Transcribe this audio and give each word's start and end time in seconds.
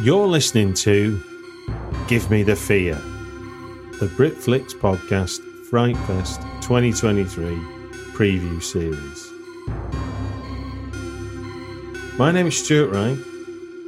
You're 0.00 0.28
listening 0.28 0.74
to 0.74 1.20
Give 2.06 2.30
Me 2.30 2.44
the 2.44 2.54
Fear, 2.54 2.94
the 3.98 4.06
Britflicks 4.06 4.72
podcast 4.72 5.40
Frightfest 5.68 6.40
2023 6.62 7.42
preview 8.14 8.62
series. 8.62 9.32
My 12.16 12.30
name 12.30 12.46
is 12.46 12.64
Stuart 12.64 12.92
Wright, 12.92 13.18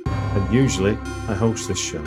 and 0.06 0.52
usually 0.52 0.98
I 1.28 1.34
host 1.34 1.68
this 1.68 1.78
show. 1.78 2.02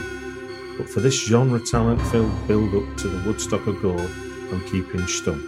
But 0.78 0.90
for 0.90 1.00
this 1.00 1.26
genre 1.26 1.62
talent 1.62 2.02
filled 2.08 2.46
build 2.46 2.76
up 2.76 2.98
to 2.98 3.08
the 3.08 3.26
Woodstock 3.26 3.66
of 3.68 3.82
Gore, 3.82 3.98
I'm 4.02 4.60
keeping 4.66 5.00
stum. 5.04 5.40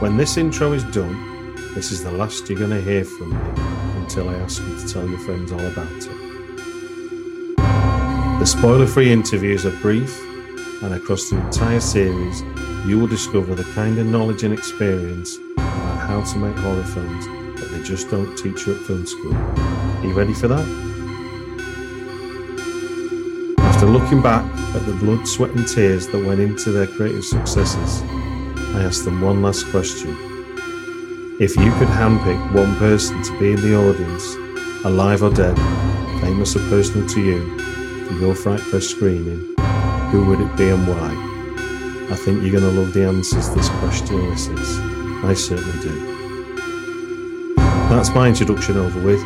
When 0.00 0.16
this 0.16 0.36
intro 0.36 0.72
is 0.72 0.82
done, 0.86 1.54
this 1.76 1.92
is 1.92 2.02
the 2.02 2.10
last 2.10 2.50
you're 2.50 2.58
going 2.58 2.70
to 2.70 2.82
hear 2.82 3.04
from 3.04 3.30
me 3.30 3.62
until 4.02 4.28
I 4.30 4.34
ask 4.34 4.60
you 4.60 4.80
to 4.80 4.92
tell 4.92 5.08
your 5.08 5.20
friends 5.20 5.52
all 5.52 5.60
about 5.64 5.92
it. 5.92 6.31
The 8.38 8.46
spoiler 8.46 8.86
free 8.86 9.12
interviews 9.12 9.64
are 9.64 9.76
brief, 9.80 10.20
and 10.82 10.94
across 10.94 11.30
the 11.30 11.36
entire 11.38 11.80
series, 11.80 12.42
you 12.86 12.98
will 12.98 13.06
discover 13.06 13.54
the 13.54 13.64
kind 13.74 13.98
of 13.98 14.06
knowledge 14.06 14.42
and 14.42 14.52
experience 14.52 15.38
about 15.56 15.98
how 15.98 16.22
to 16.22 16.38
make 16.38 16.56
horror 16.56 16.82
films 16.82 17.26
that 17.60 17.68
they 17.70 17.82
just 17.82 18.10
don't 18.10 18.36
teach 18.36 18.66
you 18.66 18.74
at 18.74 18.80
film 18.80 19.06
school. 19.06 19.34
Are 19.34 20.04
you 20.04 20.12
ready 20.14 20.34
for 20.34 20.48
that? 20.48 20.66
After 23.58 23.86
looking 23.86 24.20
back 24.20 24.44
at 24.74 24.84
the 24.86 24.94
blood, 24.94 25.26
sweat, 25.28 25.50
and 25.52 25.66
tears 25.68 26.08
that 26.08 26.24
went 26.24 26.40
into 26.40 26.72
their 26.72 26.88
creative 26.88 27.24
successes, 27.24 28.02
I 28.74 28.82
asked 28.82 29.04
them 29.04 29.20
one 29.20 29.42
last 29.42 29.66
question. 29.66 30.16
If 31.40 31.56
you 31.56 31.70
could 31.72 31.88
handpick 31.88 32.54
one 32.54 32.74
person 32.76 33.22
to 33.22 33.38
be 33.38 33.52
in 33.52 33.60
the 33.60 33.76
audience, 33.76 34.24
alive 34.84 35.22
or 35.22 35.30
dead, 35.30 35.56
famous 36.20 36.56
or 36.56 36.60
personal 36.68 37.08
to 37.08 37.20
you, 37.20 37.71
for 38.12 38.18
your 38.18 38.34
Frightfest 38.34 38.90
screening, 38.90 39.54
who 40.10 40.26
would 40.26 40.40
it 40.40 40.56
be 40.56 40.68
and 40.68 40.86
why? 40.86 42.08
I 42.10 42.16
think 42.16 42.42
you're 42.42 42.52
going 42.52 42.62
to 42.62 42.80
love 42.80 42.92
the 42.92 43.04
answers 43.06 43.48
this 43.54 43.68
question 43.68 44.16
elicits. 44.16 44.76
I 45.24 45.34
certainly 45.34 45.80
do. 45.80 47.54
That's 47.88 48.10
my 48.10 48.28
introduction 48.28 48.76
over 48.76 49.00
with. 49.02 49.22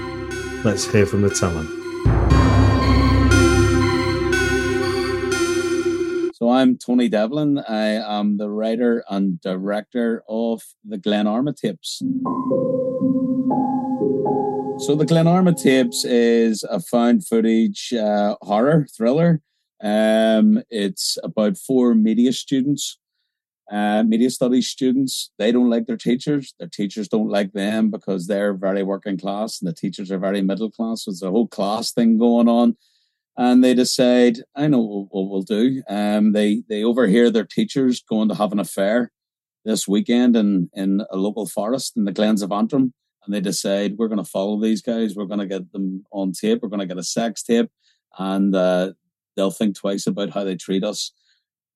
Let's 0.65 0.91
hear 0.91 1.06
from 1.06 1.23
the 1.23 1.31
talent. 1.31 1.69
So 6.34 6.50
I'm 6.50 6.77
Tony 6.77 7.09
Devlin. 7.09 7.59
I 7.59 8.19
am 8.19 8.37
the 8.37 8.50
writer 8.50 9.05
and 9.09 9.41
director 9.41 10.23
of 10.28 10.62
the 10.84 10.98
Glenarma 10.98 11.56
Tapes. 11.56 12.03
So 14.78 14.94
the 14.94 15.06
Glenarma 15.06 15.60
Tapes 15.60 16.05
is 16.05 16.62
a 16.62 16.80
found 16.80 17.27
footage 17.27 17.94
uh, 17.94 18.36
horror 18.42 18.86
thriller. 18.94 19.41
Um, 19.82 20.62
it's 20.69 21.16
about 21.24 21.56
four 21.56 21.94
media 21.94 22.32
students, 22.34 22.98
uh, 23.72 24.02
media 24.02 24.28
studies 24.28 24.69
students. 24.69 25.31
They 25.38 25.50
don't 25.50 25.70
like 25.70 25.86
their 25.86 25.97
teachers. 25.97 26.53
Their 26.59 26.69
teachers 26.69 27.09
don't 27.09 27.31
like 27.31 27.53
them 27.53 27.91
because 27.91 28.26
they're 28.26 28.53
very 28.53 28.82
working 28.82 29.16
class 29.16 29.62
and 29.62 29.69
the 29.69 29.75
teachers 29.75 30.12
are 30.12 30.19
very 30.19 30.42
middle 30.42 30.70
class. 30.70 31.04
So 31.04 31.10
there's 31.10 31.22
a 31.22 31.31
whole 31.31 31.48
class 31.48 31.92
thing 31.92 32.19
going 32.19 32.48
on. 32.48 32.76
And 33.38 33.65
they 33.65 33.72
decide, 33.72 34.41
I 34.54 34.66
know 34.66 35.09
what 35.10 35.31
we'll, 35.31 35.42
do. 35.42 35.82
Um, 35.88 36.32
they 36.32 36.62
they 36.69 36.84
overhear 36.84 37.31
their 37.31 37.44
teachers 37.47 38.03
going 38.03 38.28
to 38.28 38.34
have 38.34 38.53
an 38.53 38.60
affair 38.60 39.10
this 39.65 39.88
weekend 39.88 40.36
in, 40.36 40.70
in 40.75 41.03
a 41.10 41.16
local 41.16 41.47
forest 41.47 41.97
in 41.97 42.04
the 42.04 42.12
Glens 42.12 42.42
of 42.42 42.53
Antrim 42.53 42.92
and 43.26 43.34
they 43.34 43.41
decide 43.41 43.97
we're 43.98 44.09
going 44.09 44.22
to 44.22 44.31
follow 44.31 44.60
these 44.60 44.81
guys. 44.81 45.14
We're 45.14 45.26
going 45.26 45.41
to 45.41 45.47
get 45.47 45.72
them 45.72 46.04
on 46.12 46.32
tape. 46.32 46.60
We're 46.62 46.69
going 46.69 46.81
to 46.81 46.87
get 46.87 46.98
a 46.98 47.03
sex 47.03 47.42
tape, 47.42 47.70
and 48.19 48.54
uh, 48.54 48.92
they'll 49.37 49.50
think 49.50 49.76
twice 49.76 50.06
about 50.06 50.31
how 50.31 50.44
they 50.44 50.56
treat 50.56 50.84
us. 50.84 51.12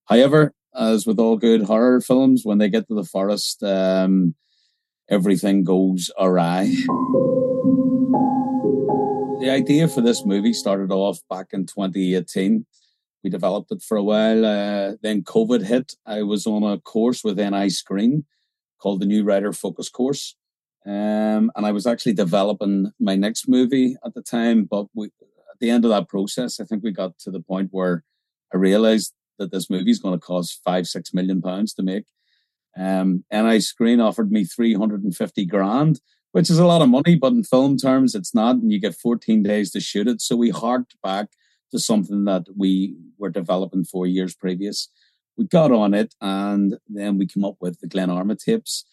However, 0.06 0.54
as 0.74 1.06
with 1.06 1.18
all 1.18 1.36
good 1.36 1.62
horror 1.62 2.00
films, 2.00 2.42
when 2.44 2.58
they 2.58 2.68
get 2.68 2.86
to 2.88 2.94
the 2.94 3.04
forest, 3.04 3.62
um, 3.62 4.34
everything 5.08 5.64
goes 5.64 6.10
awry. 6.18 6.72
The 9.40 9.50
idea 9.50 9.88
for 9.88 10.00
this 10.00 10.24
movie 10.24 10.52
started 10.52 10.92
off 10.92 11.18
back 11.28 11.48
in 11.52 11.66
2018. 11.66 12.66
We 13.24 13.30
developed 13.30 13.72
it 13.72 13.82
for 13.82 13.96
a 13.96 14.02
while. 14.02 14.44
Uh, 14.44 14.92
then 15.02 15.22
COVID 15.22 15.64
hit. 15.64 15.94
I 16.06 16.22
was 16.22 16.46
on 16.46 16.62
a 16.62 16.78
course 16.78 17.24
with 17.24 17.38
NI 17.38 17.70
Screen 17.70 18.24
called 18.78 19.00
the 19.00 19.06
New 19.06 19.24
Writer 19.24 19.52
Focus 19.52 19.88
Course. 19.88 20.36
Um, 20.86 21.52
and 21.54 21.66
I 21.66 21.72
was 21.72 21.86
actually 21.86 22.14
developing 22.14 22.92
my 22.98 23.16
next 23.16 23.48
movie 23.48 23.96
at 24.04 24.14
the 24.14 24.22
time. 24.22 24.64
But 24.64 24.86
we, 24.94 25.06
at 25.06 25.58
the 25.60 25.70
end 25.70 25.84
of 25.84 25.90
that 25.90 26.08
process, 26.08 26.60
I 26.60 26.64
think 26.64 26.82
we 26.82 26.90
got 26.90 27.18
to 27.20 27.30
the 27.30 27.40
point 27.40 27.68
where 27.70 28.04
I 28.52 28.56
realized 28.56 29.12
that 29.38 29.52
this 29.52 29.70
movie 29.70 29.90
is 29.90 29.98
going 29.98 30.18
to 30.18 30.24
cost 30.24 30.60
five, 30.64 30.86
six 30.86 31.12
million 31.12 31.42
pounds 31.42 31.74
to 31.74 31.82
make. 31.82 32.04
Um, 32.78 33.24
NI 33.32 33.60
Screen 33.60 34.00
offered 34.00 34.30
me 34.30 34.44
350 34.44 35.46
grand, 35.46 36.00
which 36.32 36.50
is 36.50 36.58
a 36.58 36.66
lot 36.66 36.82
of 36.82 36.88
money, 36.88 37.16
but 37.16 37.32
in 37.32 37.42
film 37.42 37.76
terms, 37.76 38.14
it's 38.14 38.34
not. 38.34 38.56
And 38.56 38.72
you 38.72 38.80
get 38.80 38.94
14 38.94 39.42
days 39.42 39.70
to 39.72 39.80
shoot 39.80 40.08
it. 40.08 40.20
So 40.20 40.36
we 40.36 40.50
harked 40.50 40.96
back 41.02 41.28
to 41.72 41.78
something 41.78 42.24
that 42.24 42.46
we 42.56 42.96
were 43.18 43.30
developing 43.30 43.84
four 43.84 44.06
years 44.06 44.34
previous. 44.34 44.88
We 45.36 45.46
got 45.46 45.72
on 45.72 45.94
it 45.94 46.14
and 46.20 46.76
then 46.88 47.18
we 47.18 47.26
came 47.26 47.44
up 47.44 47.56
with 47.60 47.80
the 47.80 47.88
Glenarma 47.88 48.38
tapes. 48.38 48.84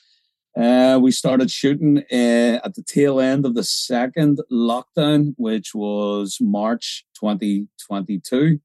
Uh, 0.57 0.97
we 0.99 1.11
started 1.11 1.51
shooting 1.51 1.99
uh, 2.11 2.59
at 2.63 2.73
the 2.73 2.81
tail 2.81 3.19
end 3.19 3.45
of 3.45 3.53
the 3.53 3.63
second 3.63 4.39
lockdown, 4.51 5.35
which 5.37 5.75
was 5.75 6.39
March 6.41 7.05
2022. 7.19 8.59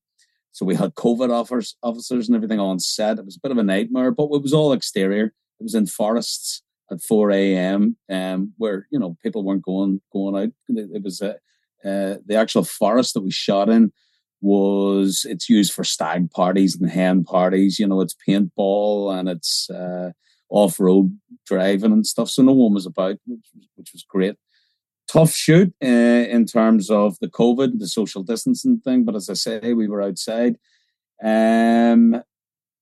So 0.53 0.65
we 0.65 0.75
had 0.75 0.95
COVID 0.95 1.31
offers, 1.31 1.77
officers 1.83 2.29
and 2.29 2.37
everything 2.37 2.61
on 2.61 2.79
set. 2.79 3.19
It 3.19 3.27
was 3.27 3.37
a 3.37 3.41
bit 3.41 3.53
of 3.53 3.59
a 3.59 3.63
nightmare, 3.63 4.11
but 4.11 4.31
it 4.33 4.43
was 4.43 4.55
all 4.55 4.73
exterior. 4.73 5.35
It 5.61 5.63
was 5.63 5.75
in 5.75 5.87
forests 5.87 6.63
at 6.91 7.03
4 7.03 7.31
a.m. 7.31 7.97
Um, 8.11 8.55
where 8.57 8.87
you 8.91 8.99
know 8.99 9.19
people 9.23 9.45
weren't 9.45 9.65
going 9.65 10.01
going 10.13 10.43
out. 10.43 10.53
It 10.69 11.03
was 11.03 11.21
uh, 11.21 11.35
uh, 11.85 12.17
the 12.25 12.37
actual 12.37 12.65
forest 12.65 13.13
that 13.15 13.23
we 13.23 13.31
shot 13.31 13.69
in 13.69 13.93
was 14.41 15.27
it's 15.29 15.49
used 15.49 15.73
for 15.75 15.85
stag 15.85 16.31
parties 16.31 16.75
and 16.75 16.91
hen 16.91 17.25
parties. 17.25 17.79
You 17.79 17.87
know, 17.87 18.01
it's 18.01 18.17
paintball 18.27 19.19
and 19.19 19.29
it's 19.29 19.69
uh, 19.71 20.13
off 20.53 20.79
road 20.79 21.19
driving 21.47 21.93
and 21.93 22.07
stuff. 22.07 22.29
So 22.29 22.43
no 22.43 22.53
one 22.53 22.75
was 22.75 22.87
about, 22.87 23.17
which 23.27 23.47
was, 23.55 23.69
which 23.75 23.93
was 23.93 24.05
great. 24.09 24.37
Tough 25.09 25.33
shoot 25.33 25.73
uh, 25.83 25.87
in 25.87 26.47
terms 26.47 26.91
of 26.91 27.17
the 27.21 27.29
COVID, 27.29 27.79
the 27.79 27.89
social 27.89 28.23
distancing 28.23 28.79
thing. 28.81 29.05
But 29.05 29.17
as 29.17 29.29
I 29.29 29.35
say, 29.35 29.73
we 29.73 29.89
were 29.89 30.03
outside. 30.03 30.57
Um, 31.25 32.23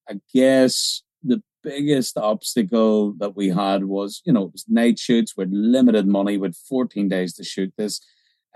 I 0.08 0.20
guess 0.34 1.02
the 1.22 1.42
biggest 1.62 2.18
obstacle 2.18 3.14
that 3.18 3.36
we 3.36 3.48
had 3.48 3.84
was, 3.84 4.20
you 4.24 4.32
know, 4.32 4.44
it 4.44 4.52
was 4.52 4.64
night 4.68 4.98
shoots 4.98 5.36
with 5.36 5.48
limited 5.52 6.06
money, 6.06 6.36
with 6.36 6.56
14 6.68 7.08
days 7.08 7.34
to 7.34 7.44
shoot 7.44 7.72
this. 7.78 8.00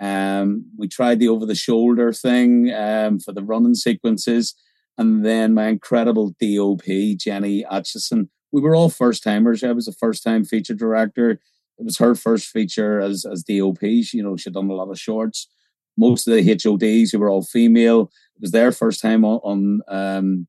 Um, 0.00 0.66
we 0.76 0.88
tried 0.88 1.20
the 1.20 1.28
over 1.28 1.46
the 1.46 1.54
shoulder 1.54 2.12
thing 2.12 2.72
um, 2.74 3.20
for 3.20 3.32
the 3.32 3.44
running 3.44 3.74
sequences. 3.74 4.54
And 4.98 5.24
then 5.24 5.54
my 5.54 5.66
incredible 5.66 6.34
DOP, 6.40 6.84
Jenny 7.16 7.64
Atchison, 7.64 8.30
we 8.54 8.60
were 8.60 8.76
all 8.76 8.88
first 8.88 9.24
timers. 9.24 9.64
I 9.64 9.72
was 9.72 9.88
a 9.88 9.92
first 9.92 10.22
time 10.22 10.44
feature 10.44 10.74
director. 10.74 11.30
It 11.30 11.84
was 11.84 11.98
her 11.98 12.14
first 12.14 12.46
feature 12.46 13.00
as 13.00 13.26
as 13.26 13.42
DOP. 13.42 13.80
She, 13.80 14.18
you 14.18 14.22
know, 14.22 14.36
she'd 14.36 14.52
done 14.52 14.70
a 14.70 14.74
lot 14.74 14.90
of 14.90 14.98
shorts. 14.98 15.48
Most 15.98 16.28
of 16.28 16.34
the 16.34 16.42
HODs 16.44 17.10
who 17.10 17.18
were 17.18 17.28
all 17.28 17.42
female. 17.42 18.12
It 18.36 18.42
was 18.42 18.52
their 18.52 18.70
first 18.70 19.02
time 19.02 19.24
on 19.24 19.40
on, 19.42 19.80
um, 19.88 20.46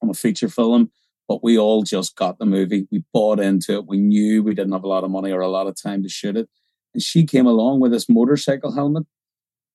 on 0.00 0.08
a 0.08 0.14
feature 0.14 0.48
film. 0.48 0.90
But 1.28 1.44
we 1.44 1.58
all 1.58 1.82
just 1.82 2.16
got 2.16 2.38
the 2.38 2.46
movie. 2.46 2.88
We 2.90 3.04
bought 3.12 3.40
into 3.40 3.74
it. 3.74 3.86
We 3.86 3.98
knew 3.98 4.42
we 4.42 4.54
didn't 4.54 4.72
have 4.72 4.84
a 4.84 4.88
lot 4.88 5.04
of 5.04 5.10
money 5.10 5.30
or 5.30 5.40
a 5.40 5.48
lot 5.48 5.66
of 5.66 5.76
time 5.80 6.02
to 6.02 6.08
shoot 6.08 6.38
it. 6.38 6.48
And 6.94 7.02
she 7.02 7.26
came 7.26 7.46
along 7.46 7.80
with 7.80 7.92
this 7.92 8.08
motorcycle 8.08 8.72
helmet, 8.72 9.04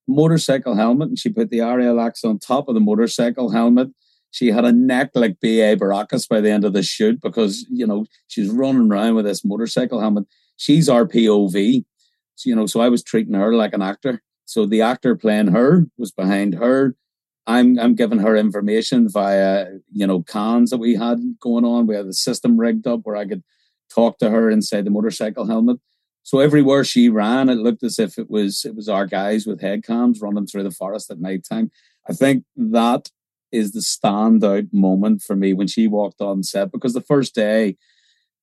motorcycle 0.07 0.75
helmet, 0.75 1.10
and 1.10 1.19
she 1.19 1.30
put 1.30 1.51
the 1.51 1.62
axe 1.62 2.24
on 2.24 2.39
top 2.39 2.68
of 2.68 2.74
the 2.74 2.81
motorcycle 2.81 3.51
helmet 3.51 3.89
she 4.31 4.47
had 4.47 4.65
a 4.65 4.71
neck 4.71 5.11
like 5.15 5.39
B.A. 5.39 5.75
Baracus 5.75 6.27
by 6.27 6.41
the 6.41 6.51
end 6.51 6.63
of 6.63 6.73
the 6.73 6.83
shoot 6.83 7.19
because, 7.21 7.65
you 7.69 7.85
know, 7.85 8.05
she's 8.27 8.49
running 8.49 8.91
around 8.91 9.15
with 9.15 9.25
this 9.25 9.43
motorcycle 9.43 9.99
helmet. 9.99 10.25
She's 10.57 10.87
our 10.87 11.05
POV. 11.05 11.83
So, 12.35 12.49
you 12.49 12.55
know, 12.55 12.65
so 12.65 12.79
I 12.79 12.89
was 12.89 13.03
treating 13.03 13.33
her 13.33 13.53
like 13.53 13.73
an 13.73 13.81
actor. 13.81 14.21
So 14.45 14.65
the 14.65 14.81
actor 14.81 15.15
playing 15.15 15.47
her 15.49 15.85
was 15.97 16.11
behind 16.11 16.55
her. 16.55 16.95
I'm 17.47 17.79
I'm 17.79 17.95
giving 17.95 18.19
her 18.19 18.35
information 18.35 19.09
via 19.09 19.67
you 19.91 20.05
know 20.05 20.21
cons 20.21 20.69
that 20.69 20.77
we 20.77 20.95
had 20.95 21.19
going 21.39 21.65
on. 21.65 21.87
We 21.87 21.95
had 21.95 22.07
the 22.07 22.13
system 22.13 22.59
rigged 22.59 22.85
up 22.85 23.01
where 23.03 23.15
I 23.15 23.25
could 23.25 23.43
talk 23.93 24.19
to 24.19 24.29
her 24.29 24.49
inside 24.49 24.85
the 24.85 24.91
motorcycle 24.91 25.47
helmet. 25.47 25.77
So 26.21 26.39
everywhere 26.39 26.83
she 26.83 27.09
ran, 27.09 27.49
it 27.49 27.55
looked 27.55 27.81
as 27.81 27.97
if 27.97 28.19
it 28.19 28.29
was 28.29 28.65
it 28.65 28.75
was 28.75 28.87
our 28.87 29.07
guys 29.07 29.47
with 29.47 29.61
head 29.61 29.83
cams 29.83 30.21
running 30.21 30.45
through 30.45 30.63
the 30.63 30.71
forest 30.71 31.09
at 31.09 31.19
night 31.19 31.43
time. 31.49 31.71
I 32.07 32.13
think 32.13 32.43
that 32.55 33.09
is 33.51 33.71
the 33.71 33.79
standout 33.79 34.69
moment 34.71 35.21
for 35.21 35.35
me 35.35 35.53
when 35.53 35.67
she 35.67 35.87
walked 35.87 36.21
on 36.21 36.43
set 36.43 36.71
because 36.71 36.93
the 36.93 37.01
first 37.01 37.35
day 37.35 37.77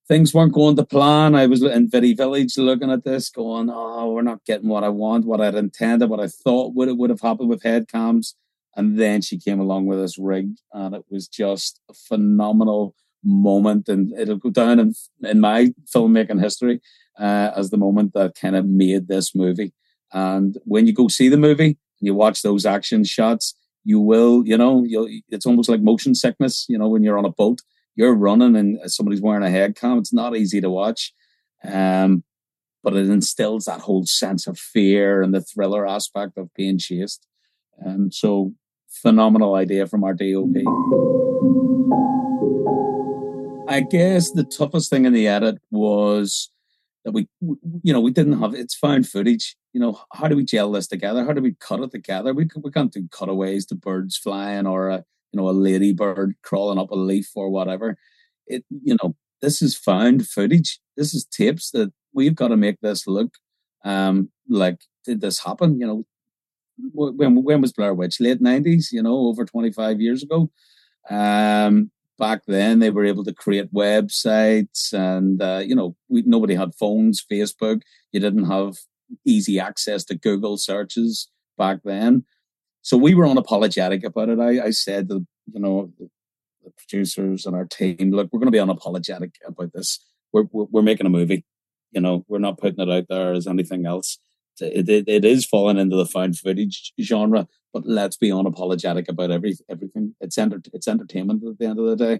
things 0.07 0.33
weren't 0.33 0.53
going 0.53 0.75
to 0.77 0.85
plan. 0.85 1.35
I 1.35 1.47
was 1.47 1.61
in 1.61 1.89
Video 1.89 2.15
Village 2.15 2.57
looking 2.57 2.91
at 2.91 3.03
this, 3.03 3.29
going, 3.29 3.69
"Oh, 3.69 4.13
we're 4.13 4.21
not 4.21 4.45
getting 4.45 4.69
what 4.69 4.83
I 4.83 4.89
want, 4.89 5.25
what 5.25 5.41
I'd 5.41 5.55
intended, 5.55 6.09
what 6.09 6.19
I 6.19 6.27
thought 6.27 6.73
would 6.75 6.87
it 6.87 6.97
would 6.97 7.09
have 7.09 7.21
happened 7.21 7.49
with 7.49 7.63
head 7.63 7.87
cams." 7.87 8.35
And 8.75 8.97
then 8.99 9.21
she 9.21 9.39
came 9.39 9.59
along 9.59 9.87
with 9.87 9.99
this 9.99 10.17
rig, 10.17 10.51
and 10.71 10.95
it 10.95 11.03
was 11.09 11.27
just 11.27 11.81
a 11.89 11.93
phenomenal 11.93 12.95
moment, 13.23 13.89
and 13.89 14.13
it'll 14.13 14.37
go 14.37 14.51
down 14.51 14.79
in, 14.79 14.93
in 15.23 15.39
my 15.39 15.73
filmmaking 15.93 16.41
history 16.41 16.79
uh, 17.19 17.51
as 17.55 17.69
the 17.69 17.77
moment 17.77 18.13
that 18.13 18.35
kind 18.35 18.55
of 18.55 18.65
made 18.65 19.07
this 19.07 19.35
movie. 19.35 19.73
And 20.13 20.57
when 20.63 20.87
you 20.87 20.93
go 20.93 21.07
see 21.07 21.27
the 21.27 21.37
movie 21.37 21.77
and 21.99 22.05
you 22.07 22.13
watch 22.13 22.41
those 22.41 22.65
action 22.65 23.03
shots, 23.03 23.55
you 23.83 23.99
will, 23.99 24.45
you 24.45 24.57
know, 24.57 24.85
it's 25.29 25.45
almost 25.45 25.69
like 25.69 25.81
motion 25.81 26.15
sickness, 26.15 26.65
you 26.67 26.77
know, 26.77 26.89
when 26.89 27.03
you're 27.03 27.17
on 27.17 27.25
a 27.25 27.31
boat, 27.31 27.61
you're 27.95 28.15
running 28.15 28.55
and 28.55 28.79
somebody's 28.91 29.21
wearing 29.21 29.43
a 29.43 29.49
head 29.49 29.75
cam. 29.75 29.97
It's 29.97 30.13
not 30.13 30.35
easy 30.35 30.61
to 30.61 30.69
watch. 30.69 31.13
Um, 31.63 32.23
but 32.83 32.95
it 32.95 33.09
instills 33.09 33.65
that 33.65 33.81
whole 33.81 34.05
sense 34.05 34.47
of 34.47 34.57
fear 34.57 35.21
and 35.21 35.33
the 35.33 35.41
thriller 35.41 35.87
aspect 35.87 36.37
of 36.37 36.53
being 36.53 36.77
chased. 36.77 37.27
Um, 37.85 38.11
so 38.11 38.53
phenomenal 38.89 39.55
idea 39.55 39.87
from 39.87 40.03
our 40.03 40.13
DOP. 40.13 40.55
I 43.69 43.81
guess 43.81 44.31
the 44.31 44.45
toughest 44.45 44.89
thing 44.89 45.05
in 45.05 45.13
the 45.13 45.27
edit 45.27 45.59
was 45.69 46.49
that 47.07 47.13
we, 47.13 47.25
you 47.83 47.93
know, 47.93 48.01
we 48.01 48.11
didn't 48.11 48.41
have 48.41 48.53
it's 48.53 48.75
found 48.75 49.07
footage. 49.07 49.55
You 49.71 49.79
know, 49.79 49.97
how 50.11 50.27
do 50.27 50.35
we 50.35 50.43
gel 50.43 50.73
this 50.73 50.87
together? 50.87 51.23
How 51.23 51.31
do 51.31 51.41
we 51.41 51.55
cut 51.61 51.79
it 51.79 51.91
together? 51.91 52.33
We 52.33 52.49
we 52.61 52.69
can't 52.69 52.91
do 52.91 53.07
cutaways 53.09 53.65
to 53.67 53.75
birds 53.75 54.17
flying 54.17 54.67
or 54.67 54.89
a 54.89 55.05
you 55.31 55.39
know 55.39 55.47
a 55.47 55.51
ladybird 55.51 56.35
crawling 56.43 56.77
up 56.77 56.91
a 56.91 56.95
leaf 56.95 57.29
or 57.33 57.49
whatever. 57.49 57.97
It 58.45 58.65
you 58.69 58.97
know 59.01 59.15
this 59.41 59.61
is 59.61 59.77
found 59.77 60.27
footage. 60.27 60.81
This 60.97 61.13
is 61.13 61.23
tapes 61.23 61.71
that 61.71 61.93
we've 62.13 62.35
got 62.35 62.49
to 62.49 62.57
make 62.57 62.81
this 62.81 63.07
look 63.07 63.35
um 63.85 64.29
like 64.49 64.79
did 65.05 65.21
this 65.21 65.39
happen? 65.45 65.79
You 65.79 65.87
know, 65.87 66.05
when 66.91 67.41
when 67.41 67.61
was 67.61 67.71
Blair 67.71 67.93
Witch? 67.93 68.19
Late 68.19 68.41
nineties, 68.41 68.89
you 68.91 69.01
know, 69.01 69.15
over 69.29 69.45
twenty 69.45 69.71
five 69.71 70.01
years 70.01 70.23
ago. 70.23 70.51
Um, 71.09 71.89
back 72.17 72.41
then 72.47 72.79
they 72.79 72.89
were 72.89 73.05
able 73.05 73.23
to 73.23 73.33
create 73.33 73.73
websites, 73.73 74.93
and 74.93 75.41
uh, 75.41 75.61
you 75.63 75.75
know, 75.75 75.95
we, 76.09 76.23
nobody 76.25 76.55
had 76.55 76.75
phones, 76.75 77.23
Facebook. 77.31 77.81
You 78.11 78.19
didn't 78.19 78.45
have 78.45 78.75
easy 79.25 79.59
access 79.59 80.03
to 80.05 80.15
Google 80.15 80.57
searches 80.57 81.29
back 81.57 81.79
then, 81.83 82.25
so 82.81 82.97
we 82.97 83.15
were 83.15 83.25
unapologetic 83.25 84.03
about 84.03 84.29
it. 84.29 84.39
I, 84.39 84.67
I 84.67 84.69
said 84.71 85.07
that 85.09 85.25
you 85.51 85.59
know 85.59 85.91
the, 85.97 86.09
the 86.63 86.71
producers 86.77 87.45
and 87.45 87.55
our 87.55 87.65
team, 87.65 88.11
look, 88.11 88.29
we're 88.31 88.39
going 88.39 88.51
to 88.51 88.51
be 88.51 88.57
unapologetic 88.57 89.31
about 89.45 89.73
this. 89.73 89.99
We're, 90.33 90.45
we're 90.51 90.65
we're 90.71 90.81
making 90.81 91.07
a 91.07 91.11
movie. 91.11 91.45
You 91.91 92.01
know, 92.01 92.25
we're 92.27 92.39
not 92.39 92.57
putting 92.57 92.79
it 92.79 92.91
out 92.91 93.05
there 93.09 93.33
as 93.33 93.47
anything 93.47 93.85
else 93.85 94.19
it, 94.61 94.89
it, 94.89 95.07
it 95.07 95.25
is 95.25 95.45
falling 95.45 95.77
into 95.77 95.95
the 95.95 96.05
found 96.05 96.37
footage 96.37 96.93
genre, 97.01 97.47
but 97.73 97.85
let's 97.85 98.17
be 98.17 98.29
unapologetic 98.29 99.07
about 99.07 99.31
every, 99.31 99.55
everything. 99.69 100.15
It's 100.21 100.37
enter, 100.37 100.61
it's 100.73 100.87
entertainment 100.87 101.43
at 101.43 101.57
the 101.57 101.65
end 101.65 101.79
of 101.79 101.85
the 101.85 101.95
day. 101.95 102.19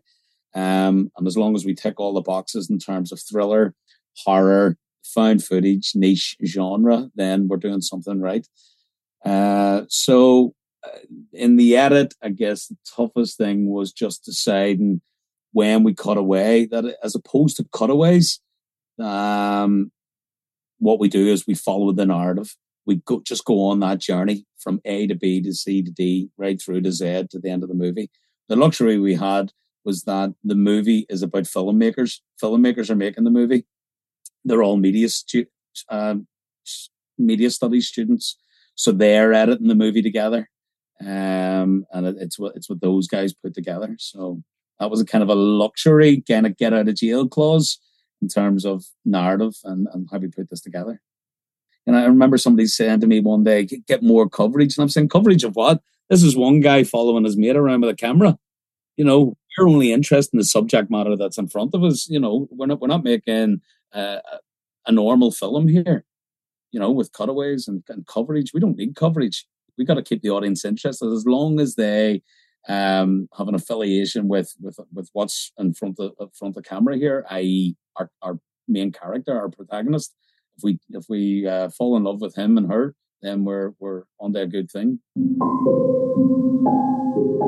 Um, 0.55 1.11
and 1.17 1.27
as 1.27 1.37
long 1.37 1.55
as 1.55 1.65
we 1.65 1.75
tick 1.75 1.99
all 1.99 2.13
the 2.13 2.21
boxes 2.21 2.69
in 2.69 2.79
terms 2.79 3.11
of 3.11 3.19
thriller, 3.19 3.75
horror, 4.17 4.77
found 5.03 5.43
footage, 5.43 5.91
niche 5.95 6.35
genre, 6.45 7.09
then 7.15 7.47
we're 7.47 7.57
doing 7.57 7.81
something 7.81 8.19
right. 8.19 8.47
Uh, 9.25 9.83
so 9.89 10.53
uh, 10.83 10.97
in 11.33 11.55
the 11.55 11.75
edit, 11.75 12.13
I 12.21 12.29
guess 12.29 12.67
the 12.67 12.77
toughest 12.95 13.37
thing 13.37 13.69
was 13.69 13.91
just 13.91 14.25
deciding 14.25 15.01
when 15.53 15.83
we 15.83 15.93
cut 15.93 16.17
away 16.17 16.65
that 16.67 16.97
as 17.03 17.15
opposed 17.15 17.57
to 17.57 17.67
cutaways, 17.71 18.39
um, 18.99 19.91
what 20.79 20.99
we 20.99 21.09
do 21.09 21.27
is 21.27 21.47
we 21.47 21.55
follow 21.55 21.91
the 21.91 22.05
narrative. 22.05 22.55
We 22.85 22.97
go, 22.97 23.21
just 23.25 23.45
go 23.45 23.65
on 23.65 23.79
that 23.81 23.99
journey 23.99 24.45
from 24.57 24.79
A 24.85 25.07
to 25.07 25.15
B 25.15 25.41
to 25.41 25.53
C 25.53 25.81
to 25.83 25.91
D, 25.91 26.29
right 26.37 26.61
through 26.61 26.81
to 26.81 26.91
Z 26.91 27.27
to 27.31 27.39
the 27.39 27.49
end 27.49 27.63
of 27.63 27.69
the 27.69 27.75
movie. 27.75 28.09
The 28.47 28.55
luxury 28.55 28.97
we 28.97 29.15
had 29.15 29.51
was 29.83 30.03
that 30.03 30.33
the 30.43 30.55
movie 30.55 31.05
is 31.09 31.21
about 31.21 31.43
filmmakers. 31.43 32.19
Filmmakers 32.41 32.89
are 32.89 32.95
making 32.95 33.23
the 33.23 33.29
movie. 33.31 33.65
They're 34.45 34.63
all 34.63 34.77
media 34.77 35.09
stu- 35.09 35.47
um, 35.89 36.27
media 37.17 37.49
studies 37.49 37.87
students, 37.87 38.37
so 38.75 38.91
they're 38.91 39.33
editing 39.33 39.67
the 39.67 39.75
movie 39.75 40.01
together, 40.01 40.49
um, 41.01 41.85
and 41.91 42.05
it, 42.05 42.15
it's 42.19 42.39
what 42.39 42.55
it's 42.55 42.69
what 42.69 42.79
those 42.79 43.07
guys 43.07 43.33
put 43.33 43.53
together. 43.53 43.95
So 43.99 44.41
that 44.79 44.89
was 44.89 45.01
a 45.01 45.05
kind 45.05 45.23
of 45.23 45.29
a 45.29 45.35
luxury, 45.35 46.23
kind 46.25 46.45
of 46.45 46.55
get 46.55 46.73
out 46.73 46.87
of 46.87 46.95
jail 46.95 47.27
clause 47.27 47.79
in 48.21 48.27
terms 48.27 48.65
of 48.65 48.85
narrative 49.05 49.55
and, 49.63 49.87
and 49.93 50.07
how 50.11 50.17
we 50.17 50.27
put 50.27 50.49
this 50.49 50.61
together. 50.61 51.01
And 51.85 51.95
I 51.95 52.05
remember 52.05 52.37
somebody 52.37 52.67
saying 52.67 52.99
to 53.01 53.07
me 53.07 53.21
one 53.21 53.43
day, 53.43 53.65
get 53.65 54.03
more 54.03 54.29
coverage. 54.29 54.77
And 54.77 54.83
I'm 54.83 54.89
saying, 54.89 55.09
coverage 55.09 55.43
of 55.43 55.55
what? 55.55 55.81
This 56.09 56.23
is 56.23 56.35
one 56.35 56.59
guy 56.59 56.83
following 56.83 57.23
his 57.23 57.37
mate 57.37 57.55
around 57.55 57.81
with 57.81 57.89
a 57.89 57.95
camera. 57.95 58.37
You 58.97 59.05
know, 59.05 59.37
we're 59.57 59.67
only 59.67 59.91
interested 59.91 60.33
in 60.33 60.39
the 60.39 60.45
subject 60.45 60.91
matter 60.91 61.15
that's 61.15 61.37
in 61.37 61.47
front 61.47 61.73
of 61.73 61.83
us. 61.83 62.07
You 62.09 62.19
know, 62.19 62.47
we're 62.51 62.65
not, 62.65 62.81
we're 62.81 62.87
not 62.87 63.03
making 63.03 63.61
uh, 63.93 64.19
a 64.85 64.91
normal 64.91 65.31
film 65.31 65.67
here, 65.67 66.03
you 66.71 66.79
know, 66.79 66.91
with 66.91 67.13
cutaways 67.13 67.67
and, 67.67 67.83
and 67.89 68.05
coverage. 68.07 68.51
We 68.53 68.59
don't 68.59 68.77
need 68.77 68.95
coverage. 68.95 69.45
We've 69.77 69.87
got 69.87 69.95
to 69.95 70.03
keep 70.03 70.21
the 70.21 70.31
audience 70.31 70.65
interested 70.65 71.11
as 71.11 71.25
long 71.25 71.59
as 71.59 71.75
they 71.75 72.21
um, 72.67 73.29
have 73.37 73.47
an 73.47 73.55
affiliation 73.55 74.27
with 74.27 74.53
with 74.59 74.79
with 74.93 75.09
what's 75.13 75.51
in 75.57 75.73
front 75.73 75.99
of 75.99 76.13
front 76.33 76.55
of 76.57 76.63
the 76.63 76.69
camera 76.69 76.97
here, 76.97 77.25
i.e., 77.31 77.75
our, 77.95 78.09
our 78.21 78.39
main 78.67 78.91
character, 78.91 79.37
our 79.37 79.49
protagonist. 79.49 80.13
If 80.57 80.63
we 80.63 80.79
if 80.89 81.05
we 81.09 81.47
uh, 81.47 81.69
fall 81.69 81.95
in 81.97 82.03
love 82.03 82.21
with 82.21 82.35
him 82.35 82.57
and 82.57 82.71
her, 82.71 82.95
then 83.21 83.45
we're 83.45 83.71
we're 83.79 84.03
on 84.19 84.33
to 84.33 84.41
a 84.41 84.47
good 84.47 84.69
thing. 84.69 84.99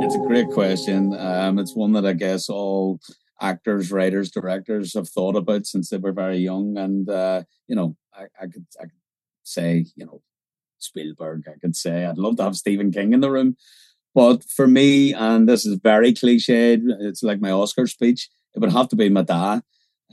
It's 0.02 0.16
a 0.16 0.28
great 0.28 0.50
question. 0.50 1.14
Um, 1.18 1.60
it's 1.60 1.76
one 1.76 1.92
that 1.94 2.06
I 2.06 2.14
guess 2.14 2.50
all 2.50 3.00
actors, 3.42 3.92
writers, 3.92 4.32
directors 4.32 4.94
have 4.94 5.10
thought 5.10 5.36
about 5.36 5.66
since 5.66 5.90
they 5.90 5.98
were 5.98 6.12
very 6.12 6.38
young. 6.38 6.78
And 6.78 7.10
uh, 7.10 7.44
you 7.68 7.76
know, 7.76 7.96
I, 8.14 8.26
I 8.40 8.48
could 8.48 8.66
I 8.80 8.84
could 8.84 8.92
say, 9.44 9.86
you 9.96 10.06
know, 10.06 10.22
Spielberg. 10.78 11.44
I 11.48 11.58
could 11.60 11.76
say 11.76 12.06
I'd 12.06 12.18
love 12.18 12.38
to 12.38 12.44
have 12.44 12.56
Stephen 12.56 12.92
King 12.92 13.14
in 13.14 13.20
the 13.20 13.32
room. 13.32 13.58
But 14.16 14.44
for 14.44 14.68
me, 14.68 15.14
and 15.14 15.48
this 15.48 15.66
is 15.66 15.80
very 15.82 16.14
cliched, 16.14 16.82
it's 17.00 17.24
like 17.24 17.40
my 17.40 17.52
Oscar 17.52 17.88
speech, 17.88 18.30
it 18.56 18.60
would 18.60 18.72
have 18.72 18.90
to 18.90 18.96
be 18.96 19.10
my 19.10 19.22
dad, 19.22 19.62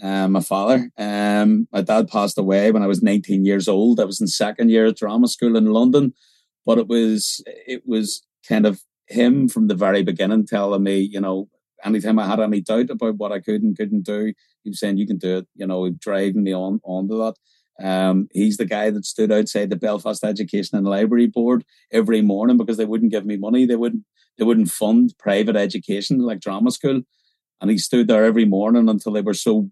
uh, 0.03 0.29
my 0.29 0.41
father. 0.41 0.91
Um, 0.99 1.67
my 1.73 1.81
dad 1.81 2.09
passed 2.09 2.38
away 2.38 2.71
when 2.71 2.83
I 2.83 2.87
was 2.87 3.03
19 3.03 3.45
years 3.45 3.69
old. 3.69 3.99
I 3.99 4.05
was 4.05 4.21
in 4.21 4.26
second 4.26 4.71
year 4.71 4.87
at 4.87 4.97
drama 4.97 5.29
school 5.29 5.57
in 5.57 5.67
London, 5.67 6.12
but 6.65 6.79
it 6.79 6.88
was 6.88 7.43
it 7.47 7.83
was 7.87 8.23
kind 8.47 8.67
of 8.67 8.83
him 9.09 9.49
from 9.49 9.69
the 9.69 9.75
very 9.75 10.03
beginning 10.03 10.47
telling 10.47 10.83
me, 10.83 10.99
you 10.99 11.21
know, 11.21 11.49
anytime 11.85 12.19
I 12.19 12.26
had 12.26 12.41
any 12.41 12.61
doubt 12.61 12.91
about 12.91 13.17
what 13.17 13.33
I 13.33 13.41
could 13.41 13.62
and 13.62 13.76
couldn't 13.76 14.05
do, 14.05 14.33
he 14.62 14.71
was 14.71 14.81
saying, 14.81 14.99
"You 14.99 15.07
can 15.07 15.19
do 15.19 15.38
it." 15.38 15.47
You 15.55 15.67
know, 15.67 15.88
driving 15.91 16.43
me 16.43 16.53
on 16.53 16.81
onto 16.85 17.17
that. 17.19 17.35
Um, 17.83 18.28
he's 18.33 18.56
the 18.56 18.64
guy 18.64 18.90
that 18.90 19.04
stood 19.04 19.30
outside 19.30 19.71
the 19.71 19.76
Belfast 19.76 20.25
Education 20.25 20.78
and 20.78 20.87
Library 20.87 21.26
Board 21.26 21.64
every 21.92 22.23
morning 22.23 22.56
because 22.56 22.76
they 22.76 22.87
wouldn't 22.87 23.12
give 23.12 23.26
me 23.26 23.37
money. 23.37 23.66
They 23.66 23.76
wouldn't 23.76 24.04
they 24.38 24.45
wouldn't 24.45 24.71
fund 24.71 25.14
private 25.18 25.56
education 25.56 26.21
like 26.21 26.40
drama 26.40 26.71
school. 26.71 27.02
And 27.61 27.71
he 27.71 27.78
stood 27.78 28.09
there 28.09 28.25
every 28.25 28.45
morning 28.45 28.88
until 28.88 29.12
they 29.12 29.23
were 29.23 29.35
so 29.35 29.71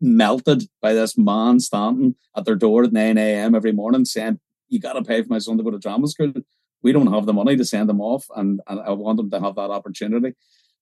melted 0.00 0.64
by 0.80 0.92
this 0.92 1.16
man 1.16 1.58
standing 1.58 2.14
at 2.36 2.44
their 2.44 2.54
door 2.54 2.84
at 2.84 2.92
9 2.92 3.18
a.m. 3.18 3.54
every 3.54 3.72
morning 3.72 4.04
saying, 4.04 4.38
You 4.68 4.78
gotta 4.78 5.02
pay 5.02 5.22
for 5.22 5.28
my 5.28 5.38
son 5.38 5.56
to 5.58 5.64
go 5.64 5.70
to 5.70 5.78
drama 5.78 6.06
school. 6.08 6.32
We 6.82 6.92
don't 6.92 7.12
have 7.12 7.26
the 7.26 7.32
money 7.32 7.56
to 7.56 7.64
send 7.64 7.90
him 7.90 8.00
off 8.00 8.26
and, 8.36 8.60
and 8.68 8.80
I 8.80 8.90
want 8.90 9.18
him 9.18 9.30
to 9.30 9.40
have 9.40 9.56
that 9.56 9.70
opportunity. 9.70 10.34